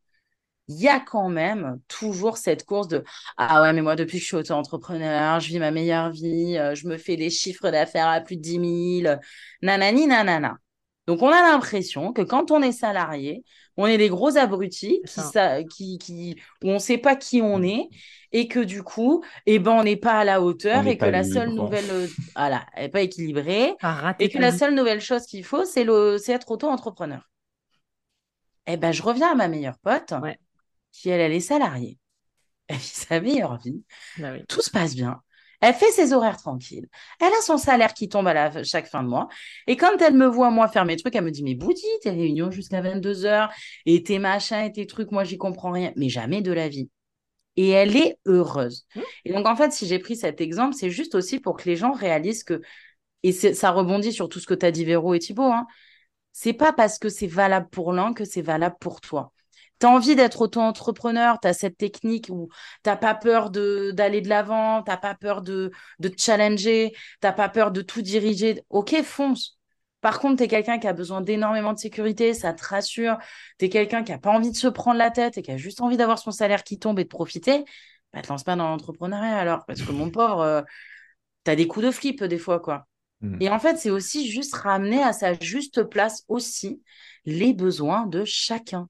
[0.68, 3.02] il y a quand même toujours cette course de
[3.36, 6.74] Ah ouais, mais moi, depuis que je suis auto-entrepreneur, je vis ma meilleure vie, euh,
[6.74, 9.16] je me fais des chiffres d'affaires à plus de 10 000,
[9.62, 10.58] nanani, nanana.
[11.08, 13.42] Donc, on a l'impression que quand on est salarié,
[13.76, 15.02] on est des gros abrutis
[15.70, 17.88] qui, qui, où on ne sait pas qui on est
[18.30, 21.24] et que du coup, eh ben, on n'est pas à la hauteur et que la
[21.24, 22.06] seule nouvelle, euh,
[22.36, 23.74] voilà, n'est pas équilibrée
[24.20, 25.82] et que la seule nouvelle chose qu'il faut, c'est
[26.28, 27.28] être auto-entrepreneur.
[28.66, 30.12] Eh ben, je reviens à ma meilleure pote.
[30.22, 30.38] Ouais
[30.92, 31.98] qui elle, elle est salariée.
[32.68, 33.82] Elle vit sa meilleure vie.
[34.18, 35.22] Bah Tout se passe bien.
[35.60, 36.86] Elle fait ses horaires tranquilles.
[37.20, 39.28] Elle a son salaire qui tombe à la, chaque fin de mois.
[39.66, 42.10] Et quand elle me voit, moi, faire mes trucs, elle me dit, mais Bouddhi, tes
[42.10, 43.50] réunions jusqu'à 22 heures
[43.84, 45.92] et tes machins et tes trucs, moi, j'y comprends rien.
[45.96, 46.90] Mais jamais de la vie.
[47.56, 48.86] Et elle est heureuse.
[48.94, 49.00] Mmh.
[49.24, 51.74] Et donc, en fait, si j'ai pris cet exemple, c'est juste aussi pour que les
[51.74, 52.60] gens réalisent que,
[53.24, 55.66] et ça rebondit sur tout ce que tu as dit, Véro et Thibault, hein,
[56.32, 59.32] c'est pas parce que c'est valable pour l'un que c'est valable pour toi
[59.80, 62.48] tu as envie d'être auto-entrepreneur, tu as cette technique où
[62.84, 66.92] tu n'as pas peur d'aller de l'avant, tu n'as pas peur de, de te challenger,
[66.92, 69.58] tu n'as pas peur de tout diriger, ok, fonce.
[70.00, 73.18] Par contre, tu es quelqu'un qui a besoin d'énormément de sécurité, ça te rassure,
[73.58, 75.56] tu es quelqu'un qui n'a pas envie de se prendre la tête et qui a
[75.56, 77.64] juste envie d'avoir son salaire qui tombe et de profiter,
[78.12, 80.62] bah, te lance pas dans l'entrepreneuriat alors, parce que mon pauvre, euh,
[81.44, 82.86] tu as des coups de flip des fois, quoi.
[83.20, 83.36] Hmm.
[83.40, 86.82] Et en fait, c'est aussi juste ramener à sa juste place aussi
[87.24, 88.88] les besoins de chacun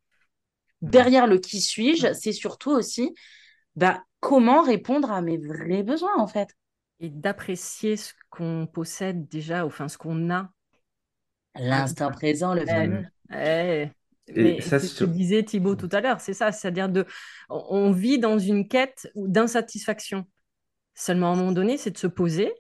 [0.83, 3.15] derrière le qui suis-je, c'est surtout aussi
[3.77, 6.57] bah, comment répondre à mes vrais besoins, en fait.
[7.01, 10.51] Et d'apprécier ce qu'on possède déjà, enfin, ce qu'on a.
[11.55, 13.05] L'instant présent, le fameux.
[14.35, 17.07] mais ça, ce que disait Thibaut tout à l'heure, c'est ça, c'est-à-dire de,
[17.49, 20.27] on vit dans une quête d'insatisfaction.
[20.95, 22.53] Seulement à un moment donné, c'est de se poser,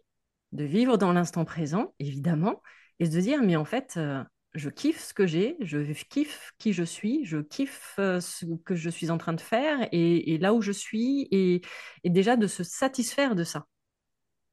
[0.53, 2.63] de vivre dans l'instant présent, évidemment,
[3.01, 4.23] et de se dire, mais en fait, euh,
[4.55, 5.79] je kiffe ce que j'ai, je
[6.09, 9.89] kiffe qui je suis, je kiffe euh, ce que je suis en train de faire
[9.93, 11.63] et, là où je suis, et,
[12.05, 13.67] déjà de se satisfaire de ça.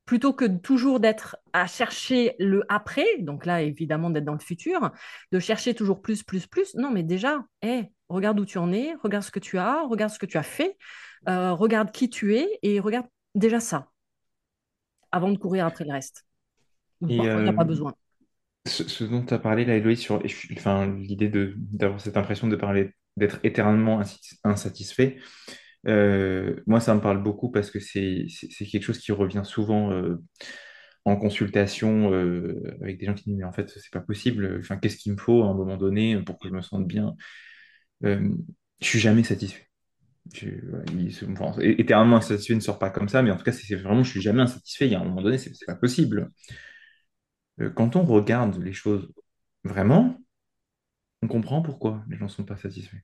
[0.06, 4.92] Plutôt que toujours d'être à chercher le après, donc là évidemment d'être dans le futur,
[5.32, 6.76] de chercher toujours plus, plus, plus.
[6.76, 10.12] Non, mais déjà, hey, regarde où tu en es, regarde ce que tu as, regarde
[10.12, 10.78] ce que tu as fait,
[11.28, 13.90] euh, regarde qui tu es et regarde déjà ça
[15.12, 16.26] avant de courir après le reste.
[17.02, 17.96] Il n'y a pas euh, besoin.
[18.66, 20.22] Ce, dont tu as parlé là, Eloïse, sur
[20.54, 24.02] enfin, l'idée d'avoir cette impression de parler d'être éternellement
[24.44, 25.18] insatisfait,
[25.88, 28.26] euh, moi ça me parle beaucoup parce que c'est
[28.66, 30.16] quelque chose qui revient souvent euh,
[31.06, 34.58] en consultation euh, avec des gens qui disent, mais en fait, c'est pas possible.
[34.60, 37.16] Enfin, qu'est-ce qu'il me faut à un moment donné pour que je me sente bien?
[38.02, 38.20] Je
[38.82, 39.68] suis jamais satisfait.
[41.62, 44.22] Éternellement insatisfait ne sort pas comme ça, mais en tout cas, c'est vraiment, je suis
[44.22, 44.88] jamais insatisfait.
[44.88, 46.32] Il y a un moment donné, c'est pas possible.
[47.62, 49.12] Euh, quand on regarde les choses
[49.64, 50.18] vraiment,
[51.22, 53.02] on comprend pourquoi les gens ne sont pas satisfaits.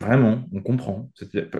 [0.00, 1.10] Vraiment, on comprend.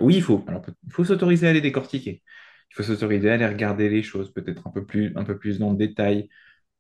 [0.00, 0.44] Oui, il faut,
[0.86, 2.22] il faut s'autoriser à les décortiquer.
[2.70, 5.58] Il faut s'autoriser à aller regarder les choses, peut-être un peu plus, un peu plus
[5.58, 6.28] dans le détail,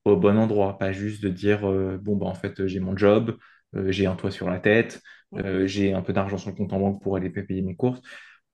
[0.04, 3.38] au bon endroit, pas juste de dire euh, bon, bah, en fait, j'ai mon job,
[3.76, 5.02] euh, j'ai un toit sur la tête,
[5.34, 8.00] euh, j'ai un peu d'argent sur le compte en banque pour aller payer mes courses.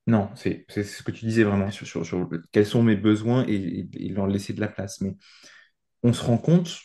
[0.07, 4.26] Non, c'est ce que tu disais vraiment sur, sur, quels sont mes besoins et, leur
[4.26, 5.01] laisser de la place.
[5.03, 5.14] Mais
[6.03, 6.78] on se rend compte,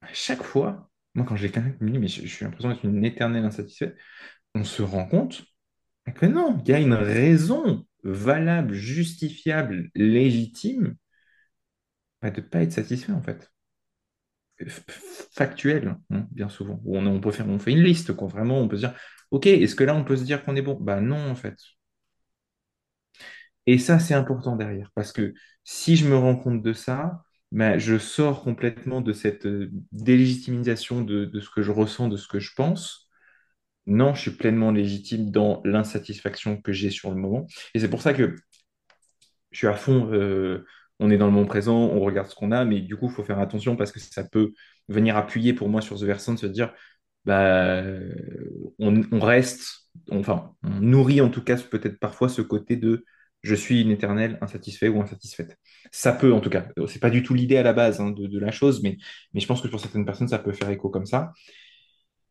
[0.00, 3.04] à chaque fois, moi quand j'ai quelqu'un qui me mais je, suis l'impression d'être une
[3.04, 3.96] éternelle insatisfaite,
[4.54, 5.44] on se rend compte
[6.14, 10.96] que non, il y a une raison valable, justifiable, légitime
[12.22, 13.50] bah, de ne pas être satisfait en fait.
[15.32, 16.80] Factuel, hein, bien souvent.
[16.86, 18.10] On, peut on fait une liste.
[18.12, 18.94] Vraiment, on peut se dire,
[19.30, 20.78] ok, est-ce que là on peut se dire qu'on est bon?
[20.80, 21.56] Bah non, en fait.
[23.66, 25.34] Et ça, c'est important derrière, parce que
[25.64, 27.24] si je me rends compte de ça,
[27.54, 32.16] bah, je sors complètement de cette euh, délégitimisation de, de, ce que je ressens, de
[32.16, 33.08] ce que je pense,
[33.86, 37.46] non, je suis pleinement légitime dans l'insatisfaction que j'ai sur le moment.
[37.74, 38.34] Et c'est pour ça que
[39.52, 40.66] je suis à fond, euh,
[40.98, 43.12] on est dans le moment présent, on regarde ce qu'on a, mais du coup, il
[43.12, 44.52] faut faire attention parce que ça peut
[44.88, 46.72] venir appuyer pour moi sur ce versant de se dire,
[47.24, 47.82] bah,
[48.78, 53.04] on, reste, enfin, on nourrit en tout cas peut-être parfois ce côté de
[53.44, 55.58] je suis une éternelle insatisfait ou insatisfaite.
[55.92, 58.38] Ça peut en tout cas, c'est pas du tout l'idée à la base hein, de,
[58.38, 58.96] la chose, mais,
[59.34, 61.32] je pense que pour certaines personnes, ça peut faire écho comme ça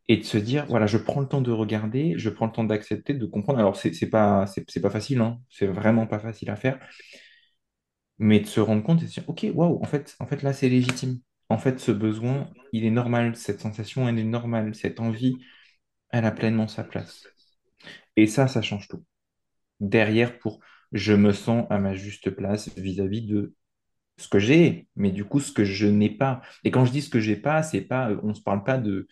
[0.09, 2.63] et de se dire, voilà, je prends le temps de regarder, je prends le temps
[2.65, 3.59] d'accepter, de comprendre.
[3.59, 4.45] Alors, c'est n'est pas,
[4.81, 6.79] pas facile, hein, c'est vraiment pas facile à faire,
[8.17, 10.41] mais de se rendre compte et de se dire, ok, waouh, en fait, en fait,
[10.43, 11.19] là, c'est légitime.
[11.49, 15.37] En fait, ce besoin, il est normal, cette sensation, elle est normale, cette envie,
[16.09, 17.23] elle a pleinement sa place.
[18.15, 19.03] Et ça, ça change tout.
[19.79, 20.59] Derrière, pour
[20.93, 23.55] je me sens à ma juste place vis-à-vis de
[24.17, 26.41] ce que j'ai, mais du coup, ce que je n'ai pas.
[26.63, 28.77] Et quand je dis ce que j'ai pas, c'est pas, on ne se parle pas
[28.77, 29.07] de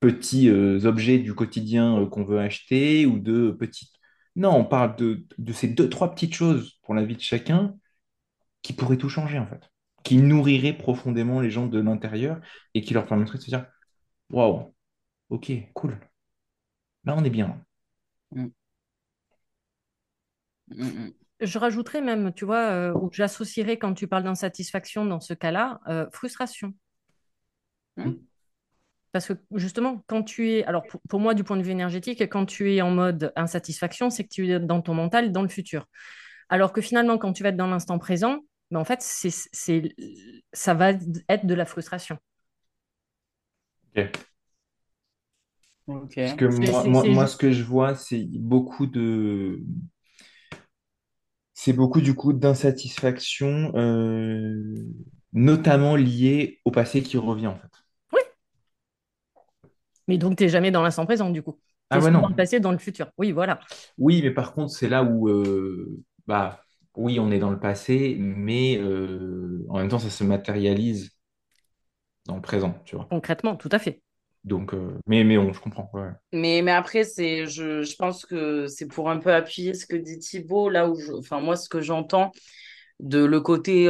[0.00, 3.92] petits euh, objets du quotidien euh, qu'on veut acheter ou de petites...
[4.36, 7.76] Non, on parle de, ces deux, trois petites choses pour la vie de chacun
[8.62, 9.70] qui pourraient tout changer en fait,
[10.04, 12.40] qui nourriraient profondément les gens de l'intérieur
[12.74, 13.66] et qui leur permettraient de se dire,
[14.32, 14.74] waouh,
[15.30, 15.98] ok, cool,
[17.04, 17.62] là on est bien.
[18.32, 18.48] Mm.
[20.68, 21.19] Mm, mm.
[21.40, 25.80] Je rajouterais même, tu vois, euh, ou j'associerais quand tu parles d'insatisfaction dans ce cas-là,
[26.12, 26.74] frustration.
[29.12, 32.46] Parce que justement, quand tu es, alors pour, moi, du point de vue énergétique, quand
[32.46, 35.86] tu es en mode insatisfaction, c'est que tu es dans ton mental, dans le futur.
[36.48, 38.38] Alors que finalement, quand tu vas être dans l'instant présent,
[38.70, 39.94] ben en fait, c'est,
[40.52, 40.90] ça va
[41.28, 42.18] être de la frustration.
[45.88, 46.14] Ok.
[46.16, 46.44] Parce que
[46.88, 49.60] moi, moi, ce que je vois, c'est beaucoup de.
[51.62, 54.82] C'est beaucoup du coup d'insatisfaction, euh,
[55.34, 57.68] notamment liée au passé qui revient en fait.
[60.08, 61.60] Mais donc, tu n'es jamais dans l'instant présent, du coup.
[61.90, 63.10] Tu es ah dans le passé, dans le futur.
[63.18, 63.60] Oui, voilà.
[63.98, 66.62] Oui, mais par contre, c'est là où, euh, bah,
[66.96, 71.10] oui, on est dans le passé, mais euh, en même temps, ça se matérialise
[72.24, 73.06] dans le présent, tu vois.
[73.10, 74.00] Concrètement, tout à fait.
[74.44, 75.90] Donc, euh, mais, mais on, je comprends.
[76.32, 79.96] Mais, mais après, c'est, je, je pense que c'est pour un peu appuyer ce que
[79.96, 82.32] dit Thibault, là où, enfin, moi, ce que j'entends
[83.00, 83.86] de le côté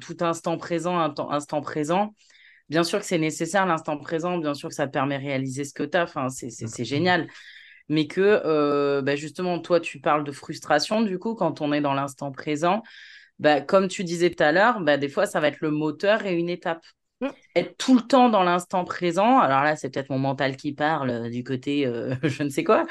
[0.00, 0.98] tout instant présent,
[1.30, 2.14] instant présent,
[2.68, 5.64] bien sûr que c'est nécessaire l'instant présent, bien sûr que ça te permet de réaliser
[5.64, 7.28] ce que tu as, enfin, c'est génial.
[7.88, 11.80] Mais que euh, bah, justement, toi, tu parles de frustration, du coup, quand on est
[11.80, 12.82] dans l'instant présent,
[13.38, 16.26] bah, comme tu disais tout à l'heure, bah, des fois, ça va être le moteur
[16.26, 16.84] et une étape.
[17.20, 17.28] Mmh.
[17.56, 21.10] Être tout le temps dans l'instant présent, alors là, c'est peut-être mon mental qui parle
[21.10, 22.86] euh, du côté euh, je ne sais quoi,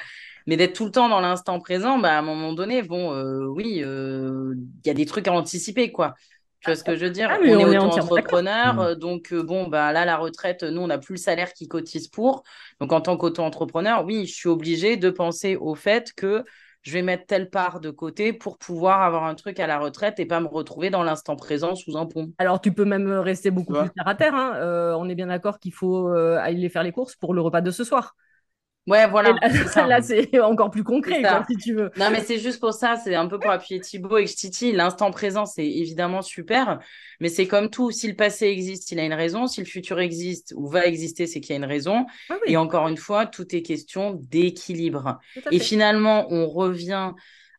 [0.48, 3.14] mais d'être tout le temps dans l'instant présent, bah, à un moment donné, bon,
[3.48, 6.16] oui, il y a des trucs à anticiper, quoi.
[6.62, 7.30] Tu vois ce que je veux dire?
[7.32, 8.80] Ah on, est auto-entrepreneur, mm.
[8.80, 11.68] euh, donc euh, bon, bah, là, la retraite, nous, on n'a plus le salaire qui
[11.68, 12.44] cotise pour.
[12.80, 16.44] Donc, en tant qu'auto-entrepreneur, oui, je suis obligée de penser au fait que
[16.88, 20.22] je vais mettre telle part de côté pour pouvoir avoir un truc à la retraite
[20.22, 22.32] et pas me retrouver dans l'instant présent sous un pont.
[22.38, 24.34] Alors, tu peux même rester beaucoup plus terre à terre.
[24.34, 24.54] Hein.
[24.56, 27.72] Euh, on est bien d'accord qu'il faut aller faire les courses pour le repas de
[27.72, 28.16] ce soir.
[28.88, 29.36] Ouais, voilà.
[29.88, 31.92] Là, c'est encore plus concret, si tu veux.
[31.98, 34.72] Non, mais c'est juste pour ça, c'est un peu pour appuyer Thibaut et Titi.
[34.72, 36.80] L'instant présent, c'est évidemment super,
[37.20, 37.92] mais c'est comme tout.
[37.92, 39.46] Si le passé existe, il a une raison.
[39.48, 42.06] Si le futur existe ou va exister, c'est qu'il y a une raison.
[42.30, 45.20] Ah et encore une fois, tout est question d'équilibre.
[45.52, 47.12] Et finalement, on revient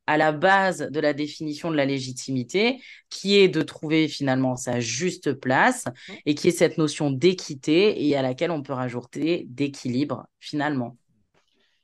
[0.06, 4.80] à la base de la définition de la légitimité, qui est de trouver finalement sa
[4.80, 5.84] juste place
[6.24, 10.96] et qui est cette notion d'équité et à laquelle on peut rajouter d'équilibre finalement.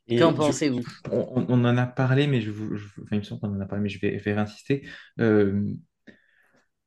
[0.08, 0.82] Qu'en pensez-vous?
[1.10, 2.50] on, en a parlé, mais je,
[3.10, 4.86] il me semble qu'on en a parlé, mais je vais, insister.
[5.20, 5.72] Euh,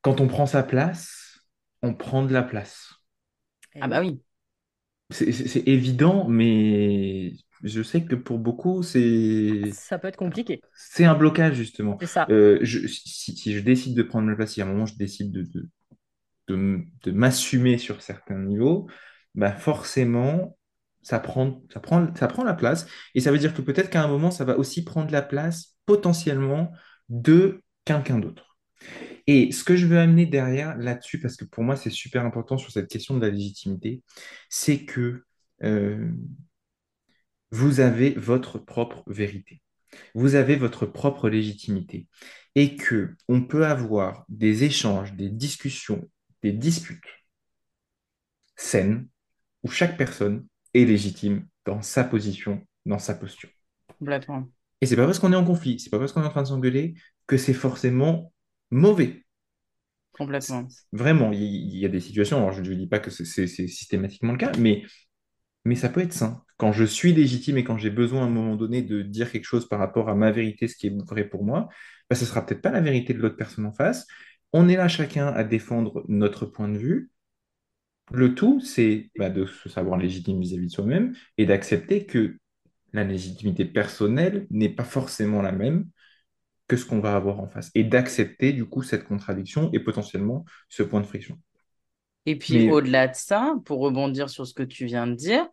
[0.02, 1.40] quand on prend sa place,
[1.82, 2.94] on prend de la place.
[3.80, 4.20] Ah bah oui.
[5.10, 9.70] C'est évident, mais je sais que pour beaucoup, c'est.
[9.72, 10.60] Ça peut être compliqué.
[10.74, 11.96] C'est un blocage, justement.
[12.00, 12.26] C'est ça.
[12.30, 15.48] Euh, si, je décide de prendre ma place, si à un moment je décide de,
[16.48, 18.86] de, de, m'assumer sur certains niveaux,
[19.34, 20.57] bah forcément,
[21.08, 22.86] ça prend, ça, prend, ça prend la place.
[23.14, 25.78] Et ça veut dire que peut-être qu'à un moment, ça va aussi prendre la place
[25.86, 26.70] potentiellement
[27.08, 28.58] de quelqu'un d'autre.
[29.26, 32.58] Et ce que je veux amener derrière là-dessus, parce que pour moi c'est super important
[32.58, 34.02] sur cette question de la légitimité,
[34.50, 35.24] c'est que
[35.64, 36.10] euh,
[37.50, 39.62] vous avez votre propre vérité,
[40.14, 42.06] vous avez votre propre légitimité,
[42.54, 46.06] et que on peut avoir des échanges, des discussions,
[46.42, 47.00] des disputes
[48.56, 49.08] saines
[49.62, 53.50] où chaque personne est légitime dans sa position, dans sa posture.
[53.98, 54.48] Complètement.
[54.80, 56.42] Et c'est pas parce qu'on est en conflit, c'est pas parce qu'on est en train
[56.42, 56.94] de s'engueuler
[57.26, 58.32] que c'est forcément
[58.70, 59.24] mauvais.
[60.12, 60.66] Complètement.
[60.92, 64.38] Vraiment, il y, a des situations, alors je ne dis pas que c'est systématiquement le
[64.38, 64.82] cas, mais,
[65.64, 66.42] mais ça peut être sain.
[66.56, 69.44] Quand je suis légitime et quand j'ai besoin à un moment donné de dire quelque
[69.44, 71.68] chose par rapport à ma vérité, ce qui est vrai pour moi,
[72.10, 74.06] bah, ce ne sera peut-être pas la vérité de l'autre personne en face.
[74.52, 77.10] On est là chacun à défendre notre point de vue.
[78.12, 82.38] Le tout, c'est bah, de se savoir légitime vis-à-vis de soi-même et d'accepter que
[82.92, 85.86] la légitimité personnelle n'est pas forcément la même
[86.68, 90.44] que ce qu'on va avoir en face et d'accepter du coup cette contradiction et potentiellement
[90.68, 91.38] ce point de friction.
[92.26, 95.48] Et puis au-delà de ça, pour rebondir sur ce que tu viens de dire,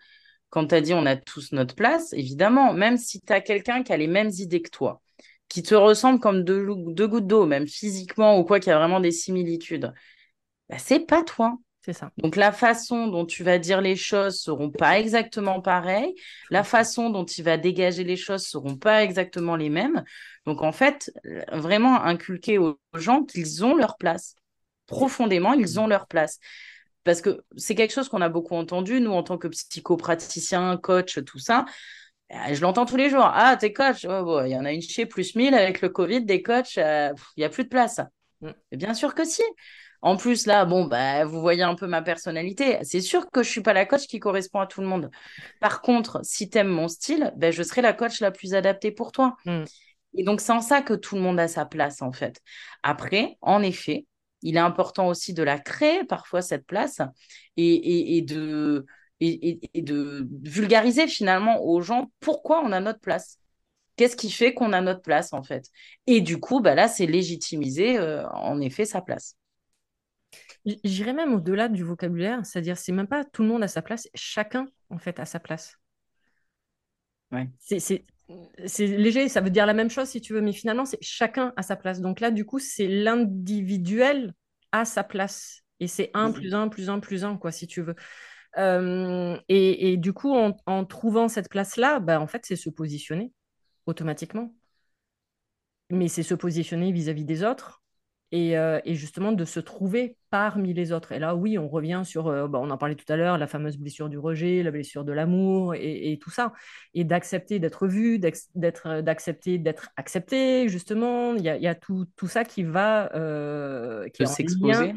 [0.50, 3.84] quand tu as dit on a tous notre place, évidemment, même si tu as quelqu'un
[3.84, 5.02] qui a les mêmes idées que toi,
[5.50, 9.00] qui te ressemble comme deux, deux gouttes d'eau, même physiquement ou quoi, qui a vraiment
[9.02, 9.94] des similitudes,
[10.70, 11.58] bah, c'est pas toi.
[11.86, 12.10] C'est ça.
[12.18, 16.16] Donc la façon dont tu vas dire les choses seront pas exactement pareilles,
[16.50, 20.04] la façon dont tu vas dégager les choses seront pas exactement les mêmes.
[20.48, 21.12] Donc en fait,
[21.52, 24.36] vraiment inculquer aux gens qu'ils ont leur place.
[24.88, 26.40] Profondément, ils ont leur place.
[27.04, 31.24] Parce que c'est quelque chose qu'on a beaucoup entendu, nous, en tant que psychopraticiens, coach,
[31.24, 31.66] tout ça.
[32.32, 33.30] Euh, je l'entends tous les jours.
[33.32, 34.08] Ah, t'es coach.
[34.10, 37.14] Oh, il y en a une chez plus 1000 avec le Covid, des coachs, euh,
[37.38, 38.02] il n'y a plus de place.
[38.42, 38.50] Mm.
[38.72, 39.44] bien sûr que si.
[40.06, 42.78] En plus, là, bon, bah, vous voyez un peu ma personnalité.
[42.84, 45.10] C'est sûr que je suis pas la coach qui correspond à tout le monde.
[45.60, 48.92] Par contre, si tu aimes mon style, ben, je serai la coach la plus adaptée
[48.92, 49.36] pour toi.
[49.46, 49.64] Mm.
[50.14, 52.40] Et donc, c'est en ça que tout le monde a sa place, en fait.
[52.84, 54.06] Après, en effet,
[54.44, 57.02] il est important aussi de la créer, parfois, cette place,
[57.58, 58.86] et, de,
[59.22, 63.40] et, de vulgariser finalement aux gens pourquoi on a notre place.
[63.96, 65.66] Qu'est-ce qui fait qu'on a notre place, en fait?
[66.06, 69.36] Et du coup, bah là, c'est légitimiser, euh, en effet, sa place.
[70.84, 74.08] J'irais même au-delà du vocabulaire, c'est-à-dire c'est même pas tout le monde à sa place,
[74.16, 75.78] chacun en fait à sa place.
[77.32, 77.50] Ouais.
[77.60, 81.54] C'est léger, ça veut dire la même chose si tu veux, mais finalement c'est chacun
[81.56, 82.02] à sa place.
[82.02, 84.34] Donc là, du coup, c'est l'individuel
[84.72, 85.62] à sa place.
[85.80, 87.96] Et c'est un plus un plus un plus un, quoi, si tu veux.
[88.58, 93.34] Euh, et, du coup, en, trouvant cette place-là, bah, en fait, c'est se positionner
[93.86, 94.56] automatiquement.
[95.90, 97.84] Mais c'est se positionner vis-à-vis des autres,
[98.36, 101.12] euh, et, justement de se trouver parmi les autres.
[101.12, 103.48] Et là, oui, on revient sur, euh, bah, on en parlait tout à l'heure, la
[103.48, 106.54] fameuse blessure du rejet, la blessure de l'amour et, tout ça.
[106.94, 111.36] Et d'accepter d'être vu, d'être, d'accepter d'être accepté, justement.
[111.36, 113.14] Il y a, tout, tout, ça qui va...
[113.16, 114.96] Euh, qui de s'exposer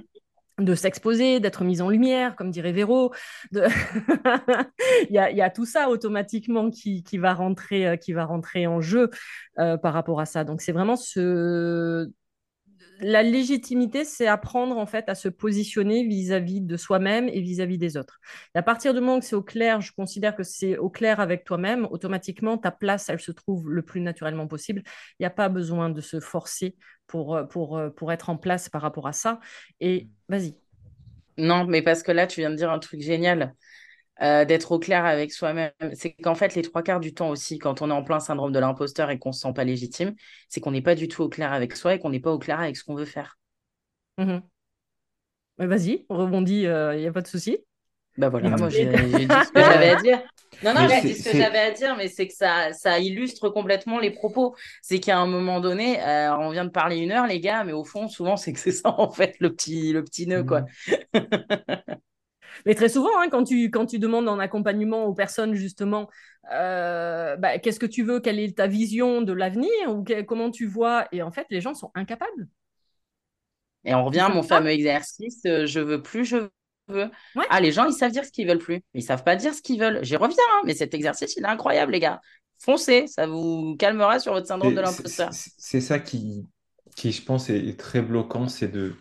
[0.58, 3.12] de s'exposer, d'être mise en lumière, comme dirait Véro.
[3.52, 3.62] De...
[5.08, 8.24] il, y a, il, y a, tout ça automatiquement qui, qui, va, rentrer, qui va
[8.24, 9.08] rentrer en jeu
[9.54, 10.42] par rapport à ça.
[10.42, 12.10] Donc c'est vraiment ce,
[13.00, 17.96] la légitimité, c'est apprendre en fait à se positionner vis-à-vis de soi-même et vis-à-vis des
[17.96, 18.20] autres.
[18.54, 21.20] Et à partir du moment que c'est au clair, je considère que c'est au clair
[21.20, 24.82] avec toi-même, automatiquement, ta place, elle se trouve le plus naturellement possible.
[25.18, 26.76] Il n'y a pas besoin de se forcer
[27.06, 29.40] pour, euh, pour, euh, pour être en place par rapport à ça.
[29.80, 30.56] Et vas-y.
[31.36, 33.54] Non, mais parce que là, tu viens de dire un truc génial.
[34.20, 35.70] Euh, d'être au clair avec soi-même.
[35.94, 38.50] C'est qu'en fait, les trois quarts du temps aussi, quand on est en plein syndrome
[38.50, 40.14] de l'imposteur et qu'on se sent pas légitime,
[40.48, 42.38] c'est qu'on n'est pas du tout au clair avec soi et qu'on n'est pas au
[42.40, 43.38] clair avec ce qu'on veut faire.
[44.18, 44.38] Mmh
[45.58, 47.58] vas-y, rebondis, il euh, n'y a pas de souci.
[48.16, 50.22] Bah voilà, moi j'ai dit ce que j'avais à dire.
[50.62, 53.48] Non, non, j'ai dit ce que j'avais à dire, mais c'est que ça, ça illustre
[53.48, 54.54] complètement les propos.
[54.82, 57.72] C'est qu'à un moment donné, euh, on vient de parler une heure, les gars, mais
[57.72, 60.64] au fond, souvent, c'est que c'est ça, en fait, le petit, le petit nœud, quoi.
[62.66, 66.08] Mais très souvent, hein, quand, tu, quand tu demandes en accompagnement aux personnes, justement,
[66.52, 70.66] euh, bah, qu'est-ce que tu veux, quelle est ta vision de l'avenir, ou comment tu
[70.66, 72.48] vois, et en fait, les gens sont incapables.
[73.84, 76.48] Et on revient à mon fameux exercice, euh, je veux plus, je
[76.88, 77.10] veux.
[77.50, 78.80] Ah, les gens, ils savent dire ce qu'ils veulent plus.
[78.94, 80.00] Ils savent pas dire ce qu'ils veulent.
[80.02, 82.20] J'y reviens, hein, mais cet exercice, il est incroyable, les gars.
[82.58, 85.30] Foncez, ça vous calmera sur votre syndrome de l'imposteur.
[85.32, 86.46] C'est ça qui,
[86.96, 88.94] qui, je pense, est, très bloquant, c'est de...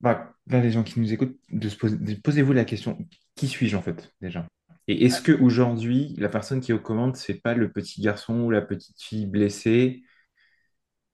[0.00, 2.98] Bah, là, les gens qui nous écoutent, de se poser, posez-vous la question,
[3.34, 4.46] qui suis-je en fait, déjà?
[4.88, 8.40] Et est-ce que aujourd'hui, la personne qui est aux commandes, c'est pas le petit garçon
[8.40, 10.02] ou la petite fille blessée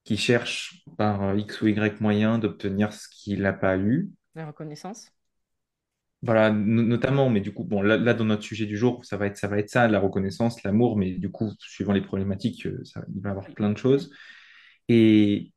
[0.04, 4.10] qui cherche par euh, X ou Y moyen d'obtenir ce qu'il n'a pas eu?
[4.34, 5.10] La reconnaissance.
[6.22, 9.36] Voilà, notamment, mais du coup, bon, là, dans notre sujet du jour, ça va être
[9.36, 13.04] ça, va être ça la reconnaissance, l'amour, mais du coup, suivant les problématiques, euh, ça,
[13.14, 14.10] il va y avoir plein de choses.
[14.88, 15.52] Et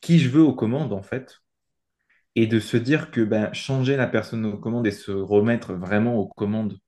[0.00, 1.40] qui je veux aux commandes, en fait,
[2.36, 6.16] et de se dire que ben, changer la personne aux commandes et se remettre vraiment
[6.16, 6.78] aux commandes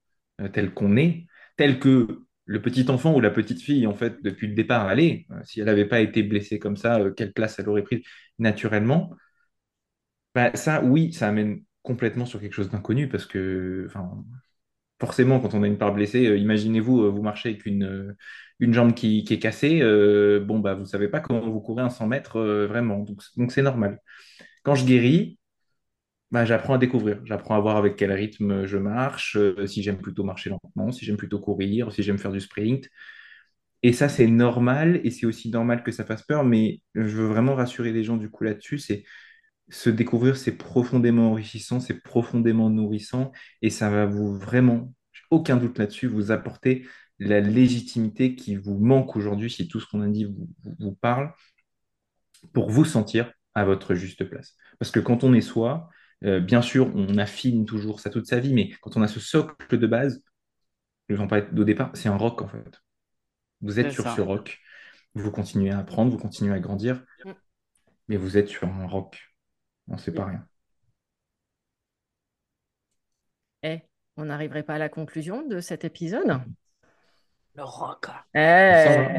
[0.41, 1.27] euh, telles qu'on est,
[1.57, 5.27] telles que le petit enfant ou la petite fille, en fait, depuis le départ, allait,
[5.33, 8.03] euh, si elle n'avait pas été blessée comme ça, euh, quelle place elle aurait prise
[8.39, 9.15] naturellement
[10.35, 13.89] bah, Ça, oui, ça amène complètement sur quelque chose d'inconnu parce que,
[15.01, 18.17] forcément, quand on a une part blessée, euh, imaginez-vous, vous marchez avec une,
[18.61, 19.81] une jambe qui, est cassée,
[20.41, 23.05] bon, bah, vous ne savez pas comment vous courez un 100 mètres vraiment,
[23.37, 24.01] donc c'est normal.
[24.63, 25.38] Quand je guéris,
[26.31, 27.21] bah, j'apprends à découvrir.
[27.25, 31.05] J'apprends à voir avec quel rythme je marche, euh, si j'aime plutôt marcher lentement, si
[31.05, 32.89] j'aime plutôt courir, si j'aime faire du sprint.
[33.83, 37.27] Et ça, c'est normal, et c'est aussi normal que ça fasse peur, mais je veux
[37.27, 39.05] vraiment rassurer les gens du coup là-dessus, c'est
[39.71, 44.93] se découvrir, c'est profondément enrichissant, c'est profondément nourrissant, et ça va vous vraiment,
[45.31, 46.87] aucun doute là-dessus, vous apporter
[47.21, 50.49] la légitimité qui vous manque aujourd'hui, si tout ce qu'on a dit vous,
[50.81, 51.33] vous parle,
[52.53, 54.57] pour vous sentir à votre juste place.
[54.79, 55.89] Parce que quand on est soi,
[56.25, 59.21] euh, bien sûr, on affine toujours ça toute sa vie, mais quand on a ce
[59.21, 60.23] socle de base,
[61.09, 62.83] je vais en parler au départ, c'est un roc en fait.
[63.61, 64.59] Vous êtes sur ce roc,
[65.15, 67.33] vous continuez à apprendre, vous continuez à grandir, mm.
[68.09, 69.33] mais vous êtes sur un roc.
[69.89, 70.47] On ne sait pas rien.
[73.63, 73.81] Eh,
[74.17, 76.41] on n'arriverait pas à la conclusion de cet épisode?
[77.55, 78.07] Le roc.
[78.35, 79.17] Eh,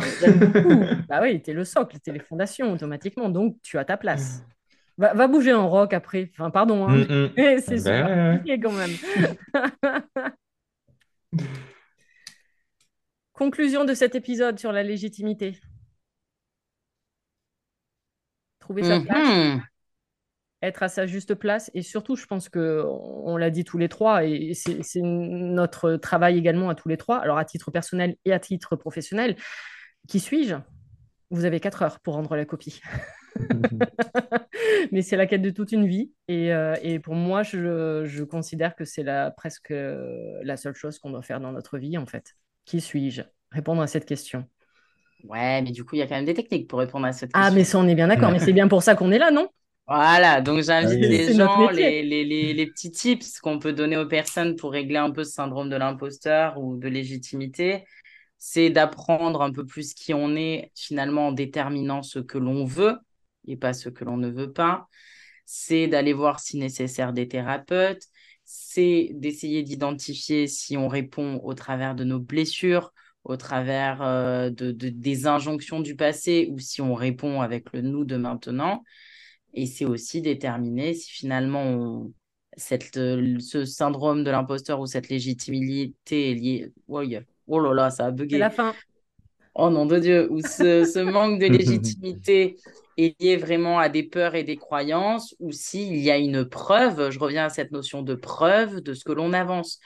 [1.10, 4.44] bah oui, es le socle, es les fondations automatiquement, donc tu as ta place.
[5.00, 6.30] Va, bouger en rock après.
[6.34, 6.86] Enfin, pardon.
[6.86, 6.98] Hein.
[6.98, 7.60] Mm, mm.
[7.66, 8.92] C'est ben super quand même.
[13.34, 15.58] Conclusion de cet épisode sur la légitimité.
[18.60, 19.62] Trouver sa place, mm-hmm.
[20.64, 23.88] être à sa juste place, et surtout, je pense que on l'a dit tous les
[23.88, 28.34] trois, et c'est notre travail également à tous les trois, alors à titre personnel et
[28.34, 29.38] à titre professionnel.
[30.10, 30.56] Qui suis-je?
[31.32, 32.82] Vous avez quatre heures pour rendre la copie.
[34.92, 36.12] Mais c'est la quête de toute une vie.
[36.28, 40.76] Et, euh, et pour moi, je, je considère que c'est la, presque euh, la seule
[40.76, 42.36] chose qu'on doit faire dans notre vie, en fait.
[42.66, 43.22] Qui suis-je?
[43.52, 44.46] Répondre à cette question.
[45.26, 47.34] Ouais, mais du coup, il y a quand même des techniques pour répondre à cette
[47.34, 47.52] question.
[47.52, 48.32] Ah, mais ça, on est bien d'accord.
[48.32, 49.48] mais c'est bien pour ça qu'on est là, non?
[49.88, 54.08] Voilà, donc j'invite les gens, les, les, les, les, petits tips qu'on peut donner aux
[54.08, 57.86] personnes pour régler un peu ce syndrome de l'imposteur ou de légitimité,
[58.40, 62.98] c'est d'apprendre un peu plus qui on est finalement en déterminant ce que l'on veut
[63.48, 64.88] et pas ce que l'on ne veut pas.
[65.46, 68.04] C'est d'aller voir si nécessaire des thérapeutes.
[68.46, 72.94] C'est d'essayer d'identifier si on répond au travers de nos blessures,
[73.26, 78.06] au travers euh, de, des injonctions du passé ou si on répond avec le nous
[78.06, 78.84] de maintenant.
[79.54, 82.10] Et c'est aussi déterminer si finalement
[82.56, 86.74] cette, ce syndrome de l'imposteur ou cette légitimité est liée.
[86.88, 87.02] Oh,
[87.50, 88.38] oh là là, ça a bugué.
[88.38, 88.74] la fin.
[89.56, 92.56] Oh nom de Dieu, ou ce, ce manque de légitimité
[92.98, 97.10] est lié vraiment à des peurs et des croyances, ou s'il y a une preuve,
[97.10, 99.80] je reviens à cette notion de preuve de ce que l'on avance.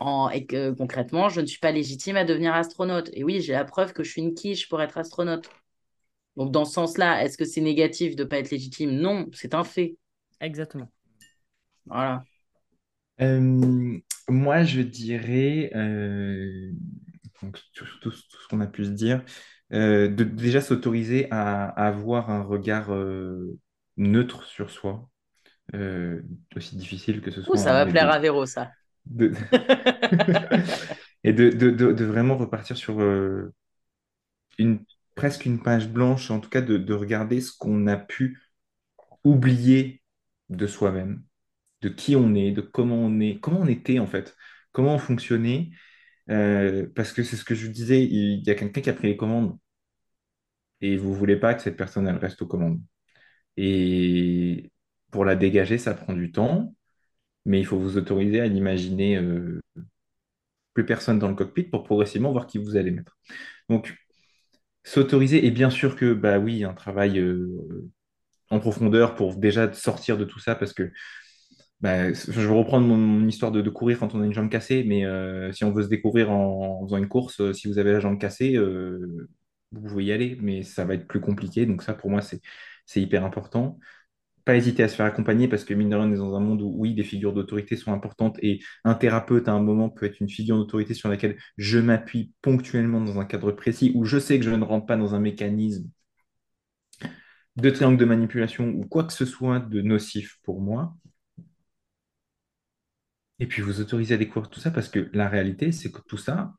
[0.00, 3.10] En, et que concrètement, je ne suis pas légitime à devenir astronaute.
[3.12, 5.50] Et oui, j'ai la preuve que je suis une quiche pour être astronaute.
[6.36, 8.92] Donc, dans ce sens-là, est-ce que c'est négatif de ne pas être légitime?
[8.92, 9.96] Non, c'est un fait.
[10.40, 10.88] Exactement.
[11.84, 12.24] Voilà.
[13.20, 13.98] Euh,
[14.30, 16.70] moi, je dirais, euh,
[17.42, 19.24] donc, tout, ce qu'on a pu se dire,
[19.72, 23.58] euh, de déjà s'autoriser à, avoir un regard euh,
[23.96, 25.08] neutre sur soi,
[26.56, 27.56] aussi difficile que ce soit.
[27.56, 28.72] ça va plaire à Véro, ça.
[31.24, 33.00] et de, de, vraiment repartir sur
[34.58, 38.40] une, presque une page blanche, en tout cas de, regarder ce qu'on a pu
[39.24, 40.02] oublier
[40.48, 41.22] de soi-même,
[41.82, 44.36] de qui on est, de comment on est, comment on était en fait,
[44.72, 45.70] comment on fonctionnait
[46.30, 49.08] euh, parce que c'est ce que je disais, il y a quelqu'un qui a pris
[49.08, 49.58] les commandes
[50.80, 52.80] et vous ne voulez pas que cette personne elle reste aux commandes.
[53.56, 54.70] Et
[55.10, 56.74] pour la dégager, ça prend du temps,
[57.44, 59.60] mais il faut vous autoriser à n'imaginer euh,
[60.74, 63.18] plus personne dans le cockpit pour progressivement voir qui vous allez mettre.
[63.68, 63.96] Donc,
[64.84, 67.90] s'autoriser, et bien sûr que, bah oui, un travail euh,
[68.50, 70.92] en profondeur pour déjà sortir de tout ça, parce que
[71.80, 75.04] bah, je vais reprendre mon, histoire de, courir quand on a une jambe cassée, mais
[75.04, 78.00] euh, si on veut se découvrir en, faisant une course, euh, si vous avez la
[78.00, 78.58] jambe cassée,
[79.72, 81.66] vous pouvez y aller, mais ça va être plus compliqué.
[81.66, 83.78] Donc ça, pour moi, c'est hyper important
[84.44, 86.40] pas hésiter à se faire accompagner parce que mine de rien, on est dans un
[86.40, 90.06] monde où, oui, des figures d'autorité sont importantes et un thérapeute à un moment peut
[90.06, 94.18] être une figure d'autorité sur laquelle je m'appuie ponctuellement dans un cadre précis où je
[94.18, 95.88] sais que je ne rentre pas dans un mécanisme
[97.56, 100.96] de triangle de manipulation ou quoi que ce soit de nocif pour moi.
[103.40, 106.16] Et puis vous autorisez à découvrir tout ça parce que la réalité, c'est que tout
[106.16, 106.54] ça,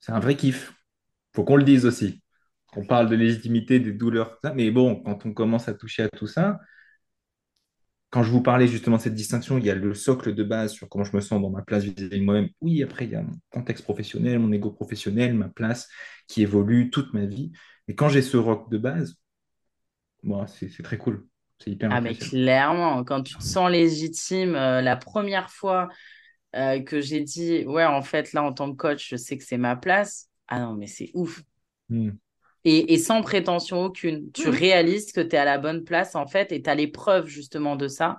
[0.00, 0.72] c'est un vrai kiff.
[1.34, 2.22] Faut qu'on le dise aussi.
[2.76, 4.54] On parle de légitimité, des douleurs, ça.
[4.54, 6.60] Mais bon, quand on commence à toucher à tout ça,
[8.10, 10.72] quand je vous parlais justement de cette distinction, il y a le socle de base
[10.72, 12.48] sur comment je me sens dans ma place vis-à-vis de moi-même.
[12.60, 15.88] Oui, après, il y a mon contexte professionnel, mon ego professionnel, ma place
[16.26, 17.52] qui évolue toute ma vie.
[17.86, 19.16] Mais quand j'ai ce rock de base,
[20.48, 21.26] c'est très cool.
[21.62, 25.88] C'est hyper Ah, mais clairement, quand tu te sens légitime, euh, la première fois
[26.56, 29.44] euh, que j'ai dit, ouais, en fait, là, en tant que coach, je sais que
[29.44, 30.28] c'est ma place.
[30.48, 31.42] Ah non, mais c'est ouf.
[31.88, 32.10] Hmm.
[32.64, 34.30] Et, sans prétention aucune.
[34.32, 34.50] Tu mmh.
[34.50, 37.26] réalises que tu es à la bonne place, en fait, et tu as les preuves
[37.26, 38.18] justement de ça.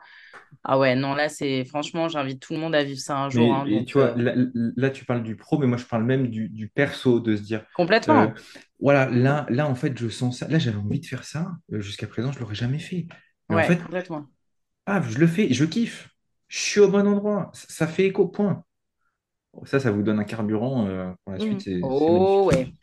[0.63, 3.53] Ah ouais, non, là, c'est franchement, j'invite tout le monde à vivre ça un jour.
[3.53, 6.71] Hein, tu vois, euh, là, tu parles du pro, mais moi, je parle même du,
[6.73, 7.65] perso, de se dire.
[7.75, 8.23] Complètement.
[8.23, 8.27] Euh,
[8.79, 10.47] voilà, là, là, en fait, je sens ça.
[10.47, 11.51] Là, j'avais envie de faire ça.
[11.71, 13.07] Jusqu'à présent, je ne l'aurais jamais fait.
[13.55, 14.25] Ouais, en fait, complètement.
[14.85, 16.09] Ah, je le fais, je kiffe.
[16.47, 17.51] Je suis au bon endroit.
[17.53, 18.63] Ça, fait écho, point.
[19.63, 20.85] Ça, ça vous donne un carburant
[21.23, 21.67] pour la suite.
[21.67, 21.83] Mmh.
[21.83, 22.73] oh, ouais.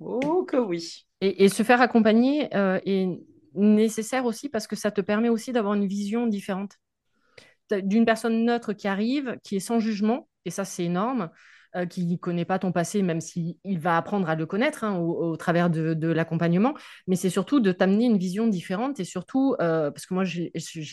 [0.00, 1.06] Oh que oui.
[1.20, 3.08] Et, se faire accompagner euh, est
[3.54, 6.78] nécessaire aussi parce que ça te permet aussi d'avoir une vision différente
[7.70, 11.30] d'une personne neutre qui arrive, qui est sans jugement, et ça c'est énorme,
[11.76, 14.96] euh, qui ne connaît pas ton passé, même s'il va apprendre à le connaître hein,
[14.98, 16.74] au, travers de, l'accompagnement,
[17.06, 20.42] mais c'est surtout de t'amener une vision différente et surtout, euh, parce que moi je,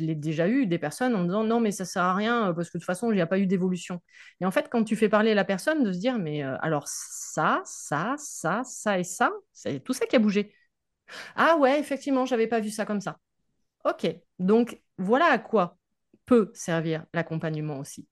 [0.04, 2.70] l'ai déjà eu, des personnes en disant non mais ça sert à rien euh, parce
[2.70, 4.02] que de toute façon il n'y a pas eu d'évolution.
[4.40, 7.62] Et en fait quand tu fais parler la personne, de se dire mais alors ça,
[7.66, 10.54] ça, ça, ça et ça, c'est tout ça qui a bougé.
[11.36, 13.18] Ah ouais, effectivement, j'avais pas vu ça comme ça.
[13.86, 14.08] Ok,
[14.40, 15.78] donc voilà à quoi
[16.26, 18.08] peut servir l'accompagnement aussi.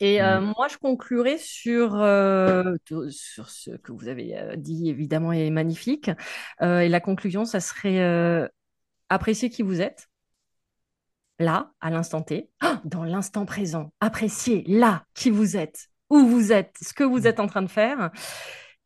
[0.00, 0.54] Et euh, mmh.
[0.56, 2.76] moi, je conclurai sur, euh,
[3.10, 6.10] sur ce que vous avez euh, dit, évidemment, est magnifique.
[6.60, 8.48] et la conclusion, ça serait
[9.08, 10.08] apprécier qui vous êtes,
[11.38, 12.50] là, à l'instant T,
[12.84, 13.92] dans l'instant présent.
[14.00, 17.26] Apprécier là qui vous êtes, où vous êtes, ce que vous mmh.
[17.26, 18.10] êtes en train de faire.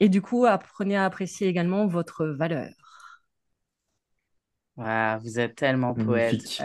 [0.00, 2.70] Et du coup, apprenez à apprécier également votre valeur.
[4.76, 6.62] vous êtes tellement poète.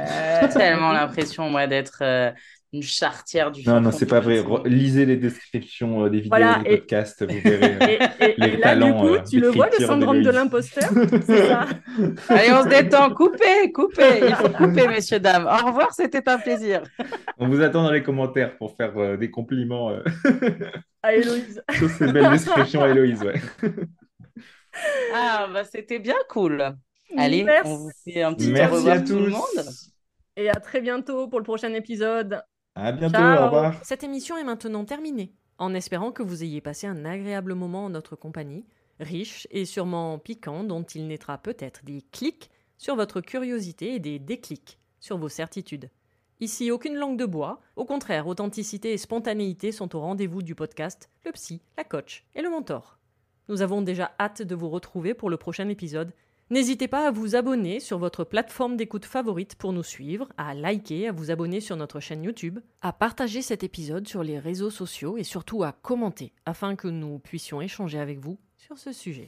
[0.53, 2.33] tellement l'impression, moi, d'être
[2.73, 4.43] une chartière du Non, non, c'est pas vrai.
[4.65, 9.03] Lisez les descriptions euh, des vidéos des podcasts, vous verrez euh, les là, talents.
[9.03, 10.89] Du coup, tu le vois, le syndrome de l'imposteur
[11.25, 11.65] C'est ça
[12.29, 13.13] Allez, on se détend.
[13.13, 14.19] Coupez, coupez.
[14.27, 15.45] Il faut couper, messieurs, dames.
[15.45, 16.83] Au revoir, c'était un plaisir.
[17.37, 19.91] on vous attend dans les commentaires pour faire euh, des compliments.
[21.03, 21.63] à Héloïse.
[21.77, 23.41] Sur ces belles descriptions à Héloïse, ouais.
[25.13, 26.75] ah, bah c'était bien cool.
[27.17, 27.71] Allez, Merci.
[27.71, 29.07] on vous fait un petit Merci au revoir à tous.
[29.13, 29.65] tout le monde.
[30.35, 32.41] Et à très bientôt pour le prochain épisode.
[32.79, 33.83] À bientôt, au revoir.
[33.83, 37.89] Cette émission est maintenant terminée, en espérant que vous ayez passé un agréable moment en
[37.89, 38.65] notre compagnie,
[38.99, 44.19] riche et sûrement piquant, dont il naîtra peut-être des clics sur votre curiosité et des
[44.19, 45.89] déclics sur vos certitudes.
[46.39, 51.09] Ici, aucune langue de bois, au contraire, authenticité et spontanéité sont au rendez-vous du podcast
[51.25, 52.99] Le Psy, la Coach et le Mentor.
[53.49, 56.13] Nous avons déjà hâte de vous retrouver pour le prochain épisode
[56.49, 61.09] N'hésitez pas à vous abonner sur votre plateforme d'écoute favorite pour nous suivre, à liker,
[61.09, 65.17] à vous abonner sur notre chaîne YouTube, à partager cet épisode sur les réseaux sociaux
[65.17, 69.27] et surtout à commenter afin que nous puissions échanger avec vous sur ce sujet.